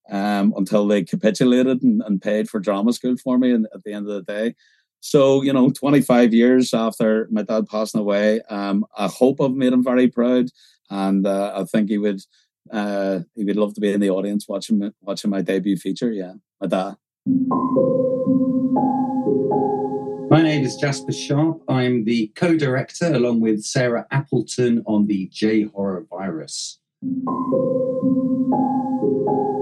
Um, 0.07 0.53
until 0.55 0.87
they 0.87 1.03
capitulated 1.03 1.81
and, 1.81 2.03
and 2.05 2.21
paid 2.21 2.47
for 2.47 2.59
drama 2.59 2.93
school 2.93 3.15
for 3.17 3.39
me 3.39 3.51
and 3.51 3.67
at 3.73 3.83
the 3.83 3.93
end 3.93 4.07
of 4.07 4.13
the 4.13 4.21
day. 4.21 4.53
So, 5.01 5.43
you 5.43 5.53
know, 5.53 5.69
25 5.69 6.33
years 6.33 6.73
after 6.73 7.27
my 7.29 7.43
dad 7.43 7.67
passing 7.67 8.01
away, 8.01 8.41
um, 8.49 8.85
I 8.97 9.07
hope 9.07 9.39
I've 9.39 9.51
made 9.51 9.73
him 9.73 9.83
very 9.83 10.07
proud. 10.07 10.47
And 10.89 11.25
uh, 11.27 11.53
I 11.55 11.63
think 11.65 11.89
he 11.89 11.97
would 11.97 12.21
uh, 12.71 13.19
he 13.35 13.43
would 13.43 13.55
love 13.55 13.73
to 13.75 13.81
be 13.81 13.93
in 13.93 13.99
the 13.99 14.09
audience 14.09 14.47
watching 14.47 14.91
watching 15.01 15.29
my 15.29 15.41
debut 15.41 15.77
feature. 15.77 16.11
Yeah, 16.11 16.33
my 16.59 16.67
dad. 16.67 16.95
My 20.29 20.41
name 20.41 20.65
is 20.65 20.75
Jasper 20.75 21.11
Sharp. 21.11 21.61
I'm 21.67 22.03
the 22.03 22.31
co 22.35 22.57
director, 22.57 23.13
along 23.13 23.41
with 23.41 23.63
Sarah 23.63 24.07
Appleton, 24.11 24.83
on 24.87 25.05
the 25.07 25.29
J 25.31 25.63
Horror 25.63 26.05
Virus. 26.09 26.79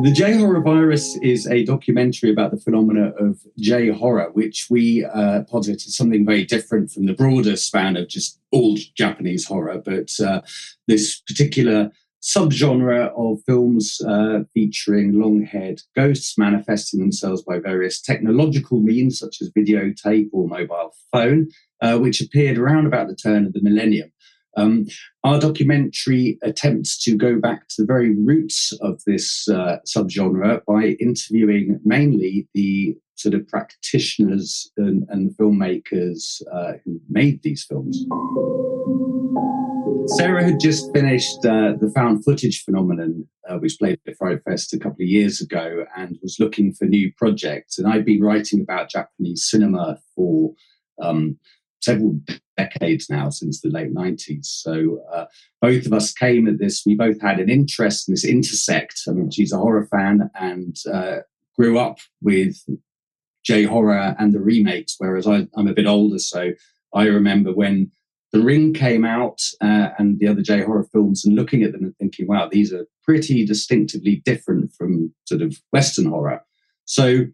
The 0.03 0.12
J 0.12 0.33
Horror 0.33 0.60
Virus 0.60 1.17
is 1.22 1.48
a 1.48 1.63
documentary 1.63 2.29
about 2.29 2.51
the 2.51 2.57
phenomena 2.57 3.13
of 3.17 3.39
J 3.57 3.88
horror, 3.88 4.31
which 4.33 4.67
we 4.69 5.05
uh, 5.05 5.43
posit 5.43 5.75
as 5.88 5.95
something 5.95 6.25
very 6.25 6.43
different 6.43 6.91
from 6.91 7.05
the 7.05 7.13
broader 7.13 7.55
span 7.55 7.95
of 7.95 8.10
just 8.10 8.38
all 8.51 8.77
Japanese 8.95 9.45
horror. 9.45 9.81
But 9.83 10.12
uh, 10.19 10.41
this 10.89 11.22
particular 11.22 11.89
subgenre 12.22 13.13
of 13.17 13.43
films 13.45 14.01
uh, 14.01 14.39
featuring 14.53 15.22
long 15.22 15.43
haired 15.43 15.81
ghosts 15.95 16.38
manifesting 16.38 17.00
themselves 17.00 17.41
by 17.41 17.60
various 17.60 18.01
technological 18.01 18.81
means, 18.81 19.17
such 19.17 19.41
as 19.41 19.51
videotape 19.51 20.27
or 20.33 20.50
mobile 20.50 20.93
phone, 21.13 21.48
uh, 21.79 21.98
which 21.98 22.19
appeared 22.19 22.57
around 22.57 22.88
about 22.88 23.07
the 23.07 23.15
turn 23.15 23.45
of 23.45 23.53
the 23.53 23.62
millennium. 23.62 24.12
Um, 24.55 24.86
our 25.24 25.39
documentary 25.39 26.38
attempts 26.43 26.98
to 27.05 27.17
go 27.17 27.39
back 27.39 27.67
to 27.69 27.81
the 27.81 27.88
very 27.88 28.15
roots 28.15 28.72
of 28.81 29.01
this 29.05 29.48
uh, 29.50 29.77
subgenre 29.88 30.62
by 30.65 30.95
interviewing 31.00 31.79
mainly 31.83 32.48
the 32.53 32.95
sort 33.15 33.33
of 33.33 33.48
practitioners 33.48 34.72
and, 34.77 35.05
and 35.10 35.31
filmmakers 35.38 36.41
uh, 36.51 36.74
who 36.83 37.00
made 37.10 37.41
these 37.41 37.63
films. 37.63 38.05
Sarah 40.17 40.43
had 40.43 40.60
just 40.60 40.91
finished 40.93 41.45
uh, 41.45 41.74
the 41.79 41.91
found 41.95 42.25
footage 42.25 42.63
phenomenon, 42.63 43.25
uh, 43.48 43.57
which 43.57 43.77
played 43.79 44.00
at 44.05 44.17
Fright 44.17 44.43
Fest 44.43 44.74
a 44.74 44.79
couple 44.79 45.01
of 45.03 45.07
years 45.07 45.41
ago, 45.41 45.86
and 45.95 46.19
was 46.22 46.38
looking 46.39 46.74
for 46.74 46.86
new 46.86 47.12
projects. 47.17 47.79
And 47.79 47.88
I'd 47.88 48.05
been 48.05 48.22
writing 48.22 48.62
about 48.62 48.89
Japanese 48.89 49.45
cinema 49.50 50.00
for 50.15 50.53
um, 51.01 51.38
several 51.84 52.20
decades 52.58 53.10
now, 53.10 53.30
since 53.30 53.62
the 53.62 53.70
late 53.70 53.94
90s. 53.94 54.46
So 54.46 55.00
uh, 55.12 55.25
both 55.62 55.86
of 55.86 55.94
us 55.94 56.13
came 56.13 56.48
at 56.48 56.60
this, 56.60 56.84
we 56.86 56.96
both 56.96 57.22
had 57.22 57.40
an 57.40 57.50
interest 57.50 58.08
in 58.08 58.13
this 58.13 58.25
intersect. 58.25 59.02
I 59.08 59.12
mean, 59.12 59.32
she's 59.32 59.52
a 59.52 59.58
horror 59.58 59.88
fan 59.88 60.30
and 60.40 60.75
uh, 60.92 61.18
grew 61.58 61.78
up 61.78 62.00
with 62.22 62.58
J 63.44 63.63
horror 63.63 64.16
and 64.18 64.34
the 64.34 64.40
remakes, 64.40 64.96
whereas 64.98 65.28
I, 65.28 65.48
I'm 65.56 65.68
a 65.68 65.74
bit 65.74 65.86
older. 65.86 66.20
So 66.20 66.52
I 66.94 67.06
remember 67.08 67.52
when 67.52 67.92
the 68.32 68.42
Ring 68.42 68.74
came 68.74 69.06
out 69.06 69.42
uh, 69.62 69.90
and 70.00 70.20
the 70.20 70.28
other 70.28 70.42
J 70.42 70.63
horror 70.63 70.88
films, 70.92 71.24
and 71.24 71.36
looking 71.36 71.63
at 71.63 71.72
them 71.72 71.84
and 71.84 71.96
thinking, 71.98 72.28
wow, 72.28 72.50
these 72.52 72.74
are 72.74 72.88
pretty 73.04 73.46
distinctively 73.46 74.22
different 74.25 74.74
from 74.74 75.13
sort 75.25 75.42
of 75.42 75.62
Western 75.72 76.06
horror. 76.06 76.42
So, 76.86 77.25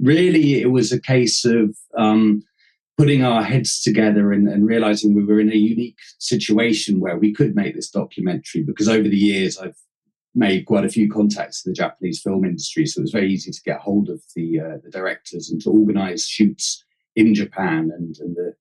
really, 0.00 0.60
it 0.60 0.72
was 0.72 0.90
a 0.90 1.00
case 1.00 1.44
of 1.44 1.76
um, 1.96 2.42
putting 2.96 3.22
our 3.22 3.42
heads 3.42 3.82
together 3.82 4.32
and, 4.32 4.48
and, 4.48 4.66
realizing 4.66 5.14
we 5.14 5.24
were 5.24 5.40
in 5.40 5.52
a 5.52 5.56
unique 5.56 5.98
situation 6.18 6.98
where 6.98 7.18
we 7.18 7.32
could 7.32 7.54
make 7.54 7.74
this 7.74 7.90
documentary 7.90 8.62
because 8.62 8.88
over 8.88 9.08
the 9.08 9.16
years 9.16 9.58
I've 9.58 9.76
made 10.34 10.66
quite 10.66 10.84
a 10.84 10.90
few 10.90 11.10
contacts 11.10 11.64
in 11.64 11.72
the 11.72 11.76
Japanese 11.76 12.20
film 12.22 12.44
industry, 12.44 12.86
so 12.86 13.00
it 13.00 13.02
was 13.02 13.12
very 13.12 13.30
easy 13.30 13.50
to 13.50 13.62
get 13.64 13.80
hold 13.80 14.08
of 14.08 14.22
the, 14.34 14.60
uh, 14.60 14.78
the 14.82 14.90
directors 14.90 15.50
and 15.50 15.60
to 15.62 15.70
organize 15.70 16.26
shoots 16.26 16.84
in 17.16 17.34
Japan 17.34 17.90
and, 17.96 18.16
and 18.18 18.36
the 18.36 18.54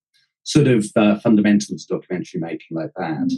sort 0.45 0.67
of 0.67 0.85
uh, 0.95 1.19
fundamentals 1.19 1.85
documentary 1.85 2.39
making 2.39 2.77
like 2.77 2.91
that. 2.95 3.29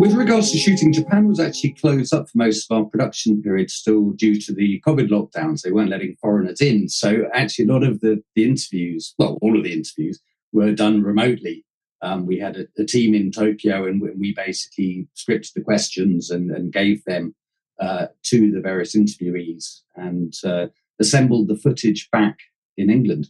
With 0.00 0.14
regards 0.14 0.50
to 0.50 0.58
shooting, 0.58 0.92
Japan 0.92 1.28
was 1.28 1.38
actually 1.38 1.74
closed 1.74 2.12
up 2.12 2.28
for 2.28 2.38
most 2.38 2.68
of 2.68 2.76
our 2.76 2.84
production 2.84 3.40
period, 3.40 3.70
still 3.70 4.10
due 4.10 4.40
to 4.40 4.52
the 4.52 4.82
COVID 4.84 5.08
lockdowns. 5.08 5.62
They 5.62 5.70
weren't 5.70 5.90
letting 5.90 6.16
foreigners 6.20 6.60
in. 6.60 6.88
So, 6.88 7.28
actually, 7.32 7.66
a 7.66 7.72
lot 7.72 7.84
of 7.84 8.00
the, 8.00 8.20
the 8.34 8.44
interviews, 8.44 9.14
well, 9.18 9.38
all 9.40 9.56
of 9.56 9.62
the 9.62 9.72
interviews, 9.72 10.20
were 10.52 10.72
done 10.72 11.02
remotely. 11.02 11.64
Um, 12.02 12.26
we 12.26 12.40
had 12.40 12.56
a, 12.56 12.66
a, 12.76 12.84
team 12.84 13.14
in 13.14 13.30
Tokyo 13.30 13.86
and 13.86 14.02
we 14.18 14.34
basically 14.34 15.06
scripted 15.16 15.52
the 15.52 15.60
questions 15.60 16.30
and, 16.30 16.50
and 16.50 16.72
gave 16.72 17.04
them 17.04 17.36
uh, 17.80 18.06
to 18.24 18.50
the 18.50 18.60
various 18.60 18.96
interviewees 18.96 19.82
and 19.94 20.34
uh, 20.44 20.66
assembled 21.00 21.46
the 21.46 21.56
footage 21.56 22.10
back 22.10 22.38
in 22.76 22.90
England. 22.90 23.28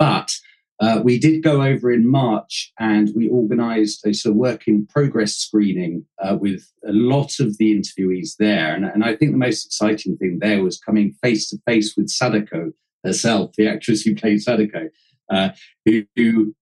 But 0.00 0.34
uh, 0.80 1.00
we 1.02 1.18
did 1.18 1.42
go 1.42 1.62
over 1.62 1.90
in 1.90 2.08
March 2.08 2.72
and 2.78 3.10
we 3.14 3.28
organized 3.28 4.06
a 4.06 4.14
sort 4.14 4.32
of 4.32 4.36
work 4.36 4.68
in 4.68 4.86
progress 4.86 5.34
screening 5.34 6.04
uh, 6.22 6.36
with 6.40 6.70
a 6.86 6.92
lot 6.92 7.40
of 7.40 7.58
the 7.58 7.74
interviewees 7.74 8.36
there. 8.38 8.74
And, 8.74 8.84
and, 8.84 9.04
I 9.04 9.16
think 9.16 9.32
the 9.32 9.38
most 9.38 9.66
exciting 9.66 10.16
thing 10.16 10.38
there 10.40 10.62
was 10.62 10.78
coming 10.78 11.14
face 11.20 11.48
to 11.50 11.58
face 11.66 11.96
with 11.96 12.08
Sadako 12.08 12.72
herself, 13.04 13.54
the 13.56 13.68
actress 13.68 14.02
who 14.02 14.14
played 14.14 14.40
Sadako, 14.40 14.88
uh, 15.30 15.50
who, 15.84 16.04
who, 16.14 16.54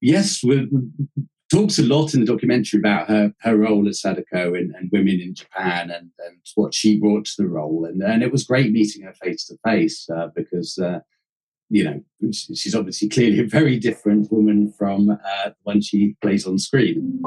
yes, 0.00 0.42
talks 1.52 1.78
a 1.78 1.82
lot 1.82 2.14
in 2.14 2.20
the 2.20 2.26
documentary 2.26 2.80
about 2.80 3.08
her, 3.08 3.32
her 3.42 3.56
role 3.56 3.88
as 3.88 4.00
Sadako 4.00 4.54
and, 4.54 4.74
and 4.74 4.90
women 4.90 5.20
in 5.20 5.36
Japan 5.36 5.90
and, 5.90 6.10
and 6.18 6.38
what 6.56 6.74
she 6.74 6.98
brought 6.98 7.26
to 7.26 7.42
the 7.42 7.48
role. 7.48 7.84
And, 7.84 8.02
and 8.02 8.24
it 8.24 8.32
was 8.32 8.44
great 8.44 8.72
meeting 8.72 9.02
her 9.02 9.14
face 9.14 9.46
to 9.46 9.56
face 9.64 10.08
uh, 10.10 10.28
because 10.34 10.78
uh, 10.78 10.98
you 11.70 11.84
know, 11.84 12.00
she's 12.32 12.74
obviously 12.74 13.08
clearly 13.08 13.40
a 13.40 13.46
very 13.46 13.78
different 13.78 14.30
woman 14.30 14.72
from 14.72 15.10
uh, 15.10 15.16
the 15.44 15.54
one 15.62 15.80
she 15.80 16.16
plays 16.20 16.46
on 16.46 16.58
screen. 16.58 17.20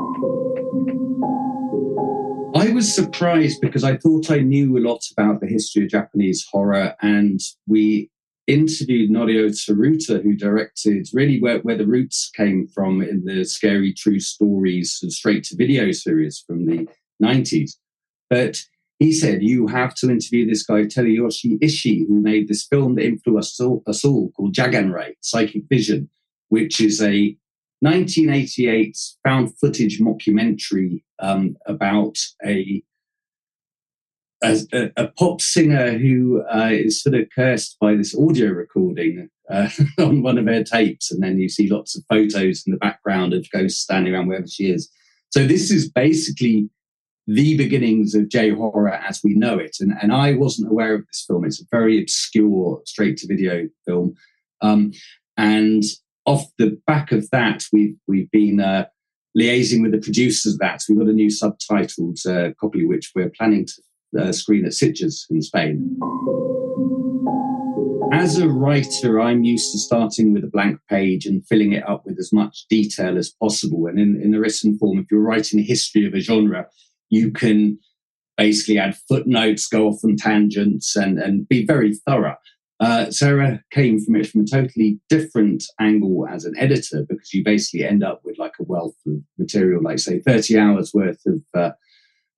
I 2.56 2.70
was 2.70 2.94
surprised 2.94 3.62
because 3.62 3.84
I 3.84 3.98
thought 3.98 4.32
I 4.32 4.40
knew 4.40 4.78
a 4.78 4.86
lot 4.88 5.02
about 5.12 5.42
the 5.42 5.48
history 5.48 5.84
of 5.84 5.90
Japanese 5.90 6.46
horror, 6.52 6.96
and 7.02 7.40
we 7.68 8.10
interviewed 8.48 9.12
Norio 9.12 9.50
Tsuruta, 9.50 10.24
who 10.24 10.34
directed 10.34 11.08
really 11.14 11.40
where, 11.40 11.60
where 11.60 11.78
the 11.78 11.86
roots 11.86 12.32
came 12.36 12.68
from 12.68 13.02
in 13.02 13.26
the 13.26 13.44
scary 13.44 13.94
true 13.94 14.20
stories 14.20 15.00
and 15.04 15.12
straight 15.12 15.44
to 15.46 15.56
video 15.56 15.92
series 15.92 16.44
from 16.48 16.66
the 16.66 16.88
90s. 17.22 17.72
But 18.30 18.58
he 19.00 19.12
said, 19.12 19.44
You 19.44 19.68
have 19.68 19.94
to 19.96 20.10
interview 20.10 20.48
this 20.48 20.64
guy, 20.64 20.86
Teruyoshi 20.86 21.60
Ishii, 21.60 22.08
who 22.08 22.22
made 22.22 22.48
this 22.48 22.66
film 22.66 22.96
that 22.96 23.06
influenced 23.06 23.62
us 23.62 24.04
all 24.04 24.32
called 24.32 24.56
Jaganrei, 24.56 25.14
Psychic 25.22 25.64
Vision, 25.70 26.10
which 26.50 26.82
is 26.82 27.02
a 27.02 27.38
1988 27.82 28.98
found 29.24 29.56
footage 29.60 30.00
mockumentary 30.00 31.04
um, 31.20 31.56
about 31.68 32.18
a, 32.44 32.82
a, 34.44 34.92
a, 34.98 35.08
pop 35.10 35.42
singer 35.42 35.98
who 35.98 36.44
uh, 36.52 36.70
is 36.72 37.04
sort 37.04 37.16
of 37.16 37.28
cursed 37.36 37.78
by 37.80 37.94
this 37.94 38.18
audio 38.18 38.50
recording 38.50 39.30
uh, 39.52 39.70
on 40.00 40.24
one 40.24 40.40
of 40.40 40.48
her 40.48 40.64
tapes. 40.64 41.12
And 41.12 41.22
then 41.22 41.38
you 41.40 41.50
see 41.50 41.70
lots 41.70 41.96
of 41.96 42.04
photos 42.10 42.64
in 42.66 42.72
the 42.72 42.80
background 42.80 43.34
of 43.34 43.50
ghosts 43.52 43.82
standing 43.82 44.14
around 44.14 44.28
wherever 44.28 44.48
she 44.48 44.72
is. 44.72 44.90
So 45.30 45.46
this 45.46 45.70
is 45.70 45.92
basically 45.92 46.70
the 47.28 47.58
beginnings 47.58 48.16
of 48.16 48.30
J 48.30 48.52
horror 48.52 48.90
as 48.90 49.20
we 49.24 49.34
know 49.34 49.60
it. 49.60 49.78
And, 49.80 49.94
and 50.02 50.14
I 50.14 50.34
wasn't 50.34 50.72
aware 50.72 50.96
of 50.96 51.06
this 51.06 51.26
film. 51.28 51.46
It's 51.46 51.62
a 51.62 51.66
very 51.70 52.02
obscure 52.02 52.82
straight 52.86 53.18
to 53.18 53.28
video 53.28 53.68
film. 53.86 54.16
Um, 54.62 54.94
and 55.36 55.84
off 56.26 56.46
the 56.58 56.80
back 56.88 57.12
of 57.12 57.30
that, 57.32 57.66
we've, 57.72 57.96
we've 58.08 58.32
been 58.32 58.60
uh, 58.60 58.86
liaising 59.38 59.82
with 59.82 59.92
the 59.92 60.00
producers 60.00 60.54
of 60.54 60.60
that. 60.60 60.84
We've 60.88 60.98
got 60.98 61.08
a 61.08 61.14
new 61.14 61.28
subtitled 61.28 62.26
uh, 62.26 62.54
copy, 62.60 62.86
which 62.86 63.12
we're 63.14 63.32
planning 63.38 63.66
to 63.66 63.82
uh, 64.22 64.32
screen 64.32 64.66
at 64.66 64.72
Sitges 64.72 65.26
in 65.30 65.42
Spain. 65.42 65.98
As 68.14 68.40
a 68.40 68.48
writer, 68.48 69.20
I'm 69.20 69.44
used 69.44 69.74
to 69.74 69.80
starting 69.80 70.34
with 70.34 70.44
a 70.44 70.50
blank 70.50 70.80
page 70.90 71.26
and 71.26 71.46
filling 71.46 71.74
it 71.74 71.88
up 71.88 72.06
with 72.06 72.18
as 72.20 72.32
much 72.32 72.66
detail 72.70 73.18
as 73.18 73.30
possible. 73.30 73.88
And 73.88 74.00
in, 74.00 74.20
in 74.22 74.32
the 74.32 74.40
written 74.40 74.78
form, 74.78 75.00
if 75.00 75.12
you're 75.12 75.22
writing 75.22 75.60
a 75.60 75.64
history 75.64 76.08
of 76.08 76.14
a 76.14 76.20
genre, 76.20 76.68
you 77.10 77.32
can 77.32 77.80
basically 78.38 78.78
add 78.78 78.96
footnotes, 79.10 79.68
go 79.68 79.88
off 79.88 80.04
on 80.04 80.16
tangents, 80.16 80.96
and, 80.96 81.18
and 81.18 81.48
be 81.50 81.66
very 81.66 81.96
thorough. 81.96 82.38
Uh, 82.80 83.10
Sarah 83.10 83.64
came 83.72 84.00
from 84.00 84.16
it 84.16 84.28
from 84.28 84.42
a 84.42 84.46
totally 84.46 85.00
different 85.10 85.64
angle 85.80 86.28
as 86.28 86.46
an 86.46 86.54
editor 86.58 87.06
because 87.10 87.34
you 87.34 87.44
basically 87.44 87.84
end 87.84 88.04
up 88.04 88.22
with 88.24 88.38
like 88.38 88.54
a 88.60 88.64
wealth 88.64 88.96
of 89.08 89.16
material, 89.40 89.82
like 89.82 89.98
say 89.98 90.20
30 90.20 90.60
hours 90.60 90.94
worth 90.94 91.20
of, 91.26 91.42
uh, 91.56 91.72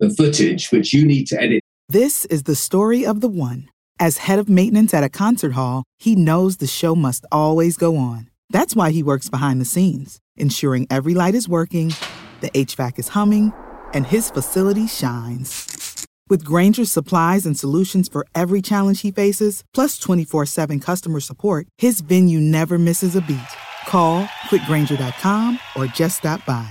of 0.02 0.16
footage, 0.16 0.72
which 0.72 0.94
you 0.94 1.06
need 1.06 1.26
to 1.26 1.42
edit. 1.42 1.62
This 1.90 2.24
is 2.26 2.44
the 2.44 2.56
story 2.56 3.06
of 3.06 3.20
the 3.20 3.28
one. 3.28 3.70
As 4.00 4.20
head 4.20 4.40
of 4.40 4.48
maintenance 4.48 4.94
at 4.94 5.04
a 5.04 5.10
concert 5.10 5.54
hall, 5.54 5.84
he 5.98 6.16
knows 6.16 6.58
the 6.58 6.68
show 6.68 6.96
must 6.96 7.26
always 7.34 7.76
go 7.76 7.98
on. 7.98 8.30
That's 8.50 8.78
why 8.78 8.92
he 8.92 9.04
works 9.04 9.30
behind 9.30 9.60
the 9.60 9.66
scenes, 9.66 10.22
ensuring 10.38 10.88
every 10.90 11.14
light 11.14 11.36
is 11.36 11.50
working, 11.50 11.92
the 12.40 12.50
HVAC 12.52 12.98
is 12.98 13.10
humming 13.10 13.52
and 13.94 14.06
his 14.06 14.30
facility 14.32 14.88
shines. 14.88 16.06
With 16.30 16.44
Grainger's 16.44 16.92
supplies 16.92 17.46
and 17.48 17.58
solutions 17.58 18.08
for 18.08 18.26
every 18.36 18.62
challenge 18.62 19.02
he 19.02 19.12
faces, 19.12 19.64
plus 19.74 19.98
24 19.98 20.46
7 20.46 20.80
customer 20.80 21.20
support, 21.20 21.68
his 21.78 22.02
venue 22.02 22.40
never 22.40 22.78
misses 22.78 23.16
a 23.16 23.22
beat. 23.22 23.40
Call 23.88 24.26
clickgrainger.com 24.50 25.60
or 25.76 25.88
just 25.88 26.20
stop 26.20 26.46
by. 26.46 26.70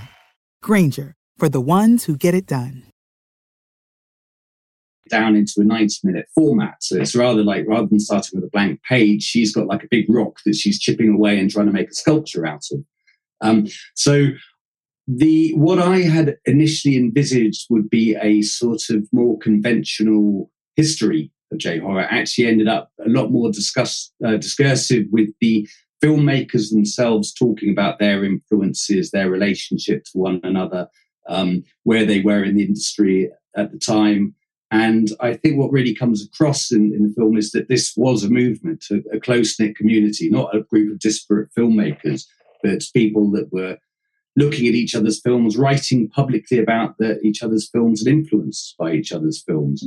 Grainger, 0.63 1.13
for 1.37 1.49
the 1.49 1.61
ones 1.61 2.05
who 2.05 2.15
get 2.15 2.33
it 2.33 2.45
done. 2.45 2.83
down 5.09 5.35
into 5.35 5.53
a 5.57 5.63
90 5.63 6.01
minute 6.03 6.27
format. 6.35 6.75
So 6.81 6.97
it's 6.97 7.15
rather 7.15 7.43
like, 7.43 7.65
rather 7.67 7.87
than 7.87 7.99
starting 7.99 8.39
with 8.39 8.47
a 8.47 8.51
blank 8.51 8.79
page, 8.83 9.23
she's 9.23 9.53
got 9.53 9.65
like 9.65 9.83
a 9.83 9.87
big 9.89 10.05
rock 10.07 10.39
that 10.45 10.55
she's 10.55 10.79
chipping 10.79 11.09
away 11.09 11.39
and 11.39 11.49
trying 11.49 11.65
to 11.65 11.73
make 11.73 11.89
a 11.89 11.95
sculpture 11.95 12.45
out 12.45 12.63
of. 12.71 12.85
Um, 13.41 13.67
so 13.95 14.27
the 15.11 15.53
what 15.55 15.79
I 15.79 16.01
had 16.01 16.37
initially 16.45 16.95
envisaged 16.95 17.65
would 17.71 17.89
be 17.89 18.15
a 18.21 18.43
sort 18.43 18.91
of 18.91 19.07
more 19.11 19.39
conventional 19.39 20.51
history 20.75 21.31
of 21.51 21.57
J 21.57 21.79
horror 21.79 22.07
actually 22.11 22.45
ended 22.45 22.67
up 22.67 22.91
a 23.03 23.09
lot 23.09 23.31
more 23.31 23.51
discuss, 23.51 24.11
uh, 24.23 24.37
discursive 24.37 25.07
with 25.11 25.29
the 25.41 25.67
filmmakers 26.03 26.69
themselves 26.69 27.33
talking 27.33 27.71
about 27.71 27.97
their 27.97 28.23
influences, 28.23 29.09
their 29.09 29.31
relationship 29.31 30.03
to 30.05 30.11
one 30.13 30.39
another, 30.43 30.87
um, 31.27 31.63
where 31.83 32.05
they 32.05 32.21
were 32.21 32.43
in 32.43 32.55
the 32.55 32.63
industry 32.63 33.31
at 33.57 33.71
the 33.71 33.79
time. 33.79 34.35
And 34.69 35.09
I 35.19 35.33
think 35.33 35.57
what 35.57 35.71
really 35.71 35.95
comes 35.95 36.23
across 36.23 36.71
in, 36.71 36.93
in 36.93 37.07
the 37.07 37.13
film 37.15 37.35
is 37.35 37.51
that 37.53 37.67
this 37.67 37.93
was 37.97 38.23
a 38.23 38.29
movement, 38.29 38.85
a, 38.91 39.01
a 39.11 39.19
close 39.19 39.59
knit 39.59 39.75
community, 39.75 40.29
not 40.29 40.55
a 40.55 40.61
group 40.61 40.93
of 40.93 40.99
disparate 40.99 41.49
filmmakers, 41.57 42.25
but 42.61 42.83
people 42.93 43.31
that 43.31 43.51
were 43.51 43.79
looking 44.39 44.67
at 44.67 44.73
each 44.73 44.95
other's 44.95 45.19
films, 45.19 45.57
writing 45.57 46.09
publicly 46.09 46.59
about 46.59 46.97
the, 46.97 47.19
each 47.21 47.43
other's 47.43 47.69
films, 47.69 48.01
and 48.01 48.19
influenced 48.19 48.75
by 48.77 48.93
each 48.93 49.11
other's 49.11 49.43
films. 49.43 49.81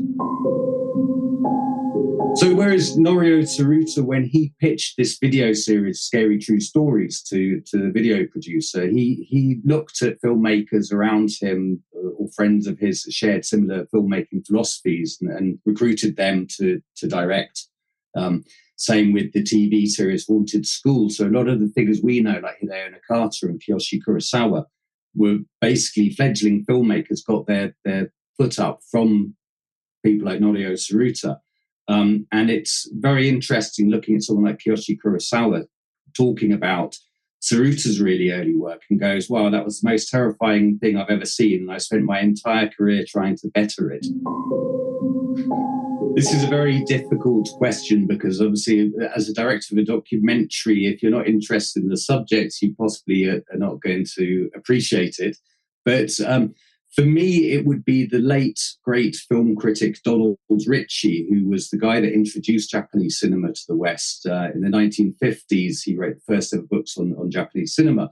So, 2.35 2.54
whereas 2.54 2.97
Norio 2.97 3.42
Tsuruta, 3.42 4.02
when 4.02 4.25
he 4.25 4.54
pitched 4.59 4.97
this 4.97 5.18
video 5.18 5.52
series, 5.52 6.00
Scary 6.00 6.38
True 6.38 6.61
Stories, 6.61 7.23
to, 7.25 7.61
to 7.66 7.78
the 7.78 7.90
video 7.90 8.26
producer, 8.26 8.88
he, 8.88 9.26
he 9.28 9.61
looked 9.64 10.00
at 10.02 10.21
filmmakers 10.23 10.92
around 10.92 11.30
him 11.40 11.82
uh, 11.94 12.09
or 12.18 12.28
friends 12.35 12.66
of 12.66 12.78
his 12.78 13.02
shared 13.11 13.44
similar 13.44 13.87
filmmaking 13.94 14.47
philosophies 14.47 15.18
and, 15.21 15.30
and 15.30 15.59
recruited 15.66 16.16
them 16.16 16.47
to, 16.56 16.80
to 16.97 17.06
direct. 17.06 17.68
Um, 18.16 18.45
same 18.76 19.12
with 19.12 19.33
the 19.33 19.42
TV 19.42 19.87
series 19.87 20.26
Haunted 20.26 20.66
School. 20.66 21.09
So, 21.09 21.26
a 21.26 21.28
lot 21.28 21.49
of 21.49 21.61
the 21.61 21.73
figures 21.75 22.00
we 22.02 22.21
know, 22.21 22.40
like 22.42 22.59
Hideo 22.62 22.92
Nakata 22.92 23.45
and 23.45 23.62
Kiyoshi 23.62 24.00
Kurosawa, 24.07 24.64
were 25.14 25.38
basically 25.61 26.11
fledgling 26.11 26.64
filmmakers, 26.64 27.25
got 27.25 27.47
their, 27.47 27.75
their 27.85 28.12
foot 28.38 28.59
up 28.59 28.81
from 28.90 29.37
people 30.04 30.26
like 30.26 30.40
Norio 30.40 30.73
Tsuruta. 30.73 31.38
Um, 31.88 32.26
and 32.33 32.50
it's 32.50 32.88
very 32.95 33.28
interesting 33.28 33.90
looking 33.90 34.16
at 34.16 34.23
someone 34.23 34.47
like 34.47 34.61
Kiyoshi 34.61 34.99
Kurosawa 35.04 35.64
talking 36.16 36.52
about 36.52 36.97
Tsuruta's 37.42 38.00
really 38.00 38.31
early 38.31 38.54
work 38.54 38.83
and 38.88 39.00
goes, 39.00 39.28
wow, 39.28 39.50
that 39.50 39.64
was 39.64 39.81
the 39.81 39.90
most 39.90 40.09
terrifying 40.09 40.78
thing 40.78 40.97
I've 40.97 41.11
ever 41.11 41.25
seen. 41.25 41.62
And 41.62 41.73
I 41.73 41.78
spent 41.78 42.04
my 42.04 42.21
entire 42.21 42.69
career 42.69 43.04
trying 43.07 43.37
to 43.38 43.49
better 43.49 43.90
it. 43.90 44.07
This 46.14 46.35
is 46.35 46.45
a 46.45 46.49
very 46.49 46.85
difficult 46.85 47.49
question 47.57 48.07
because 48.07 48.40
obviously, 48.40 48.92
as 49.16 49.31
a 49.31 49.35
director 49.35 49.75
of 49.75 49.78
a 49.78 49.85
documentary, 49.85 50.87
if 50.87 51.02
you're 51.02 51.11
not 51.11 51.26
interested 51.26 51.83
in 51.83 51.88
the 51.88 51.97
subject, 51.97 52.61
you 52.61 52.75
possibly 52.75 53.25
are, 53.25 53.42
not 53.54 53.81
going 53.81 54.04
to 54.16 54.50
appreciate 54.54 55.16
it. 55.19 55.38
But 55.87 56.11
um, 56.26 56.54
for 56.95 57.02
me, 57.02 57.52
it 57.52 57.64
would 57.64 57.83
be 57.85 58.04
the 58.04 58.19
late 58.19 58.61
great 58.85 59.16
film 59.16 59.57
critic 59.57 60.02
Donald 60.04 60.38
Richie, 60.66 61.26
who 61.31 61.49
was 61.49 61.71
the 61.71 61.78
guy 61.78 62.00
that 62.00 62.12
introduced 62.12 62.71
Japanese 62.71 63.19
cinema 63.19 63.52
to 63.52 63.62
the 63.66 63.76
West. 63.76 64.26
Uh, 64.26 64.49
in 64.54 64.61
the 64.61 64.69
1950s, 64.69 65.78
he 65.83 65.97
wrote 65.97 66.16
the 66.16 66.35
first 66.35 66.52
ever 66.52 66.64
books 66.64 66.99
on, 66.99 67.14
on 67.19 67.31
Japanese 67.31 67.75
cinema. 67.75 68.11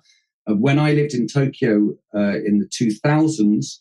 Uh, 0.49 0.55
when 0.55 0.79
I 0.79 0.93
lived 0.93 1.13
in 1.13 1.27
Tokyo 1.27 1.95
uh, 2.15 2.39
in 2.39 2.59
the 2.61 2.69
2000s, 2.69 3.81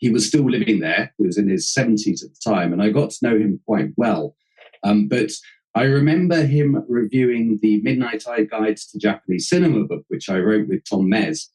he 0.00 0.10
was 0.10 0.26
still 0.26 0.50
living 0.50 0.80
there. 0.80 1.14
He 1.18 1.26
was 1.26 1.38
in 1.38 1.48
his 1.48 1.72
70s 1.72 2.24
at 2.24 2.30
the 2.34 2.40
time, 2.44 2.72
and 2.72 2.82
I 2.82 2.90
got 2.90 3.10
to 3.10 3.18
know 3.22 3.36
him 3.36 3.60
quite 3.66 3.90
well. 3.96 4.34
Um, 4.82 5.08
but 5.08 5.30
I 5.74 5.82
remember 5.82 6.44
him 6.44 6.84
reviewing 6.88 7.58
the 7.62 7.80
Midnight 7.82 8.26
Eye 8.26 8.44
Guide 8.44 8.78
to 8.78 8.98
Japanese 8.98 9.48
Cinema 9.48 9.84
book, 9.84 10.04
which 10.08 10.28
I 10.28 10.38
wrote 10.38 10.68
with 10.68 10.84
Tom 10.88 11.08
Mes. 11.08 11.48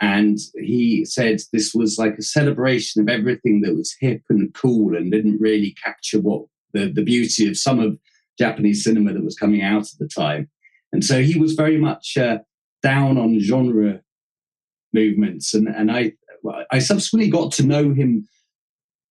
And 0.00 0.38
he 0.56 1.04
said 1.04 1.38
this 1.52 1.72
was 1.72 1.96
like 1.96 2.18
a 2.18 2.22
celebration 2.22 3.00
of 3.00 3.08
everything 3.08 3.62
that 3.62 3.74
was 3.74 3.94
hip 4.00 4.22
and 4.28 4.52
cool 4.52 4.96
and 4.96 5.12
didn't 5.12 5.40
really 5.40 5.74
capture 5.82 6.20
what 6.20 6.42
the, 6.74 6.90
the 6.92 7.04
beauty 7.04 7.48
of 7.48 7.56
some 7.56 7.78
of 7.78 7.98
Japanese 8.36 8.82
cinema 8.82 9.12
that 9.12 9.24
was 9.24 9.38
coming 9.38 9.62
out 9.62 9.82
at 9.82 9.98
the 10.00 10.08
time. 10.08 10.50
And 10.92 11.04
so 11.04 11.22
he 11.22 11.38
was 11.38 11.52
very 11.52 11.78
much 11.78 12.16
uh, 12.18 12.38
down 12.82 13.16
on 13.16 13.38
genre 13.38 14.00
movements. 14.92 15.54
And, 15.54 15.68
and 15.68 15.90
I, 15.90 16.12
I 16.70 16.78
subsequently 16.78 17.30
got 17.30 17.52
to 17.52 17.66
know 17.66 17.92
him 17.92 18.26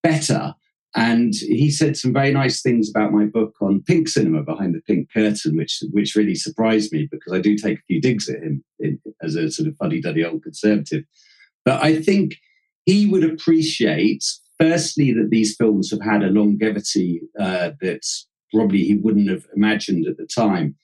better 0.03 0.55
and 0.95 1.33
he 1.33 1.71
said 1.71 1.95
some 1.95 2.11
very 2.11 2.31
nice 2.31 2.61
things 2.61 2.89
about 2.89 3.13
my 3.13 3.25
book 3.25 3.55
on 3.61 3.83
pink 3.83 4.09
cinema 4.09 4.43
behind 4.43 4.75
the 4.75 4.81
pink 4.81 5.09
curtain, 5.13 5.55
which 5.55 5.81
which 5.91 6.15
really 6.15 6.35
surprised 6.35 6.91
me 6.91 7.07
because 7.09 7.31
I 7.31 7.39
do 7.39 7.57
take 7.57 7.79
a 7.79 7.83
few 7.87 8.01
digs 8.01 8.27
at 8.27 8.41
him 8.41 8.63
in, 8.79 8.99
as 9.21 9.35
a 9.35 9.49
sort 9.49 9.69
of 9.69 9.77
fuddy-duddy 9.77 10.25
old 10.25 10.43
conservative. 10.43 11.05
But 11.63 11.81
I 11.81 12.01
think 12.01 12.35
he 12.85 13.05
would 13.05 13.23
appreciate, 13.23 14.25
firstly, 14.59 15.13
that 15.13 15.29
these 15.29 15.55
films 15.55 15.91
have 15.91 16.01
had 16.01 16.23
a 16.23 16.29
longevity 16.29 17.21
uh, 17.39 17.71
that 17.79 18.05
probably 18.53 18.83
he 18.83 18.95
wouldn't 18.95 19.29
have 19.29 19.45
imagined 19.55 20.07
at 20.07 20.17
the 20.17 20.27
time. 20.27 20.75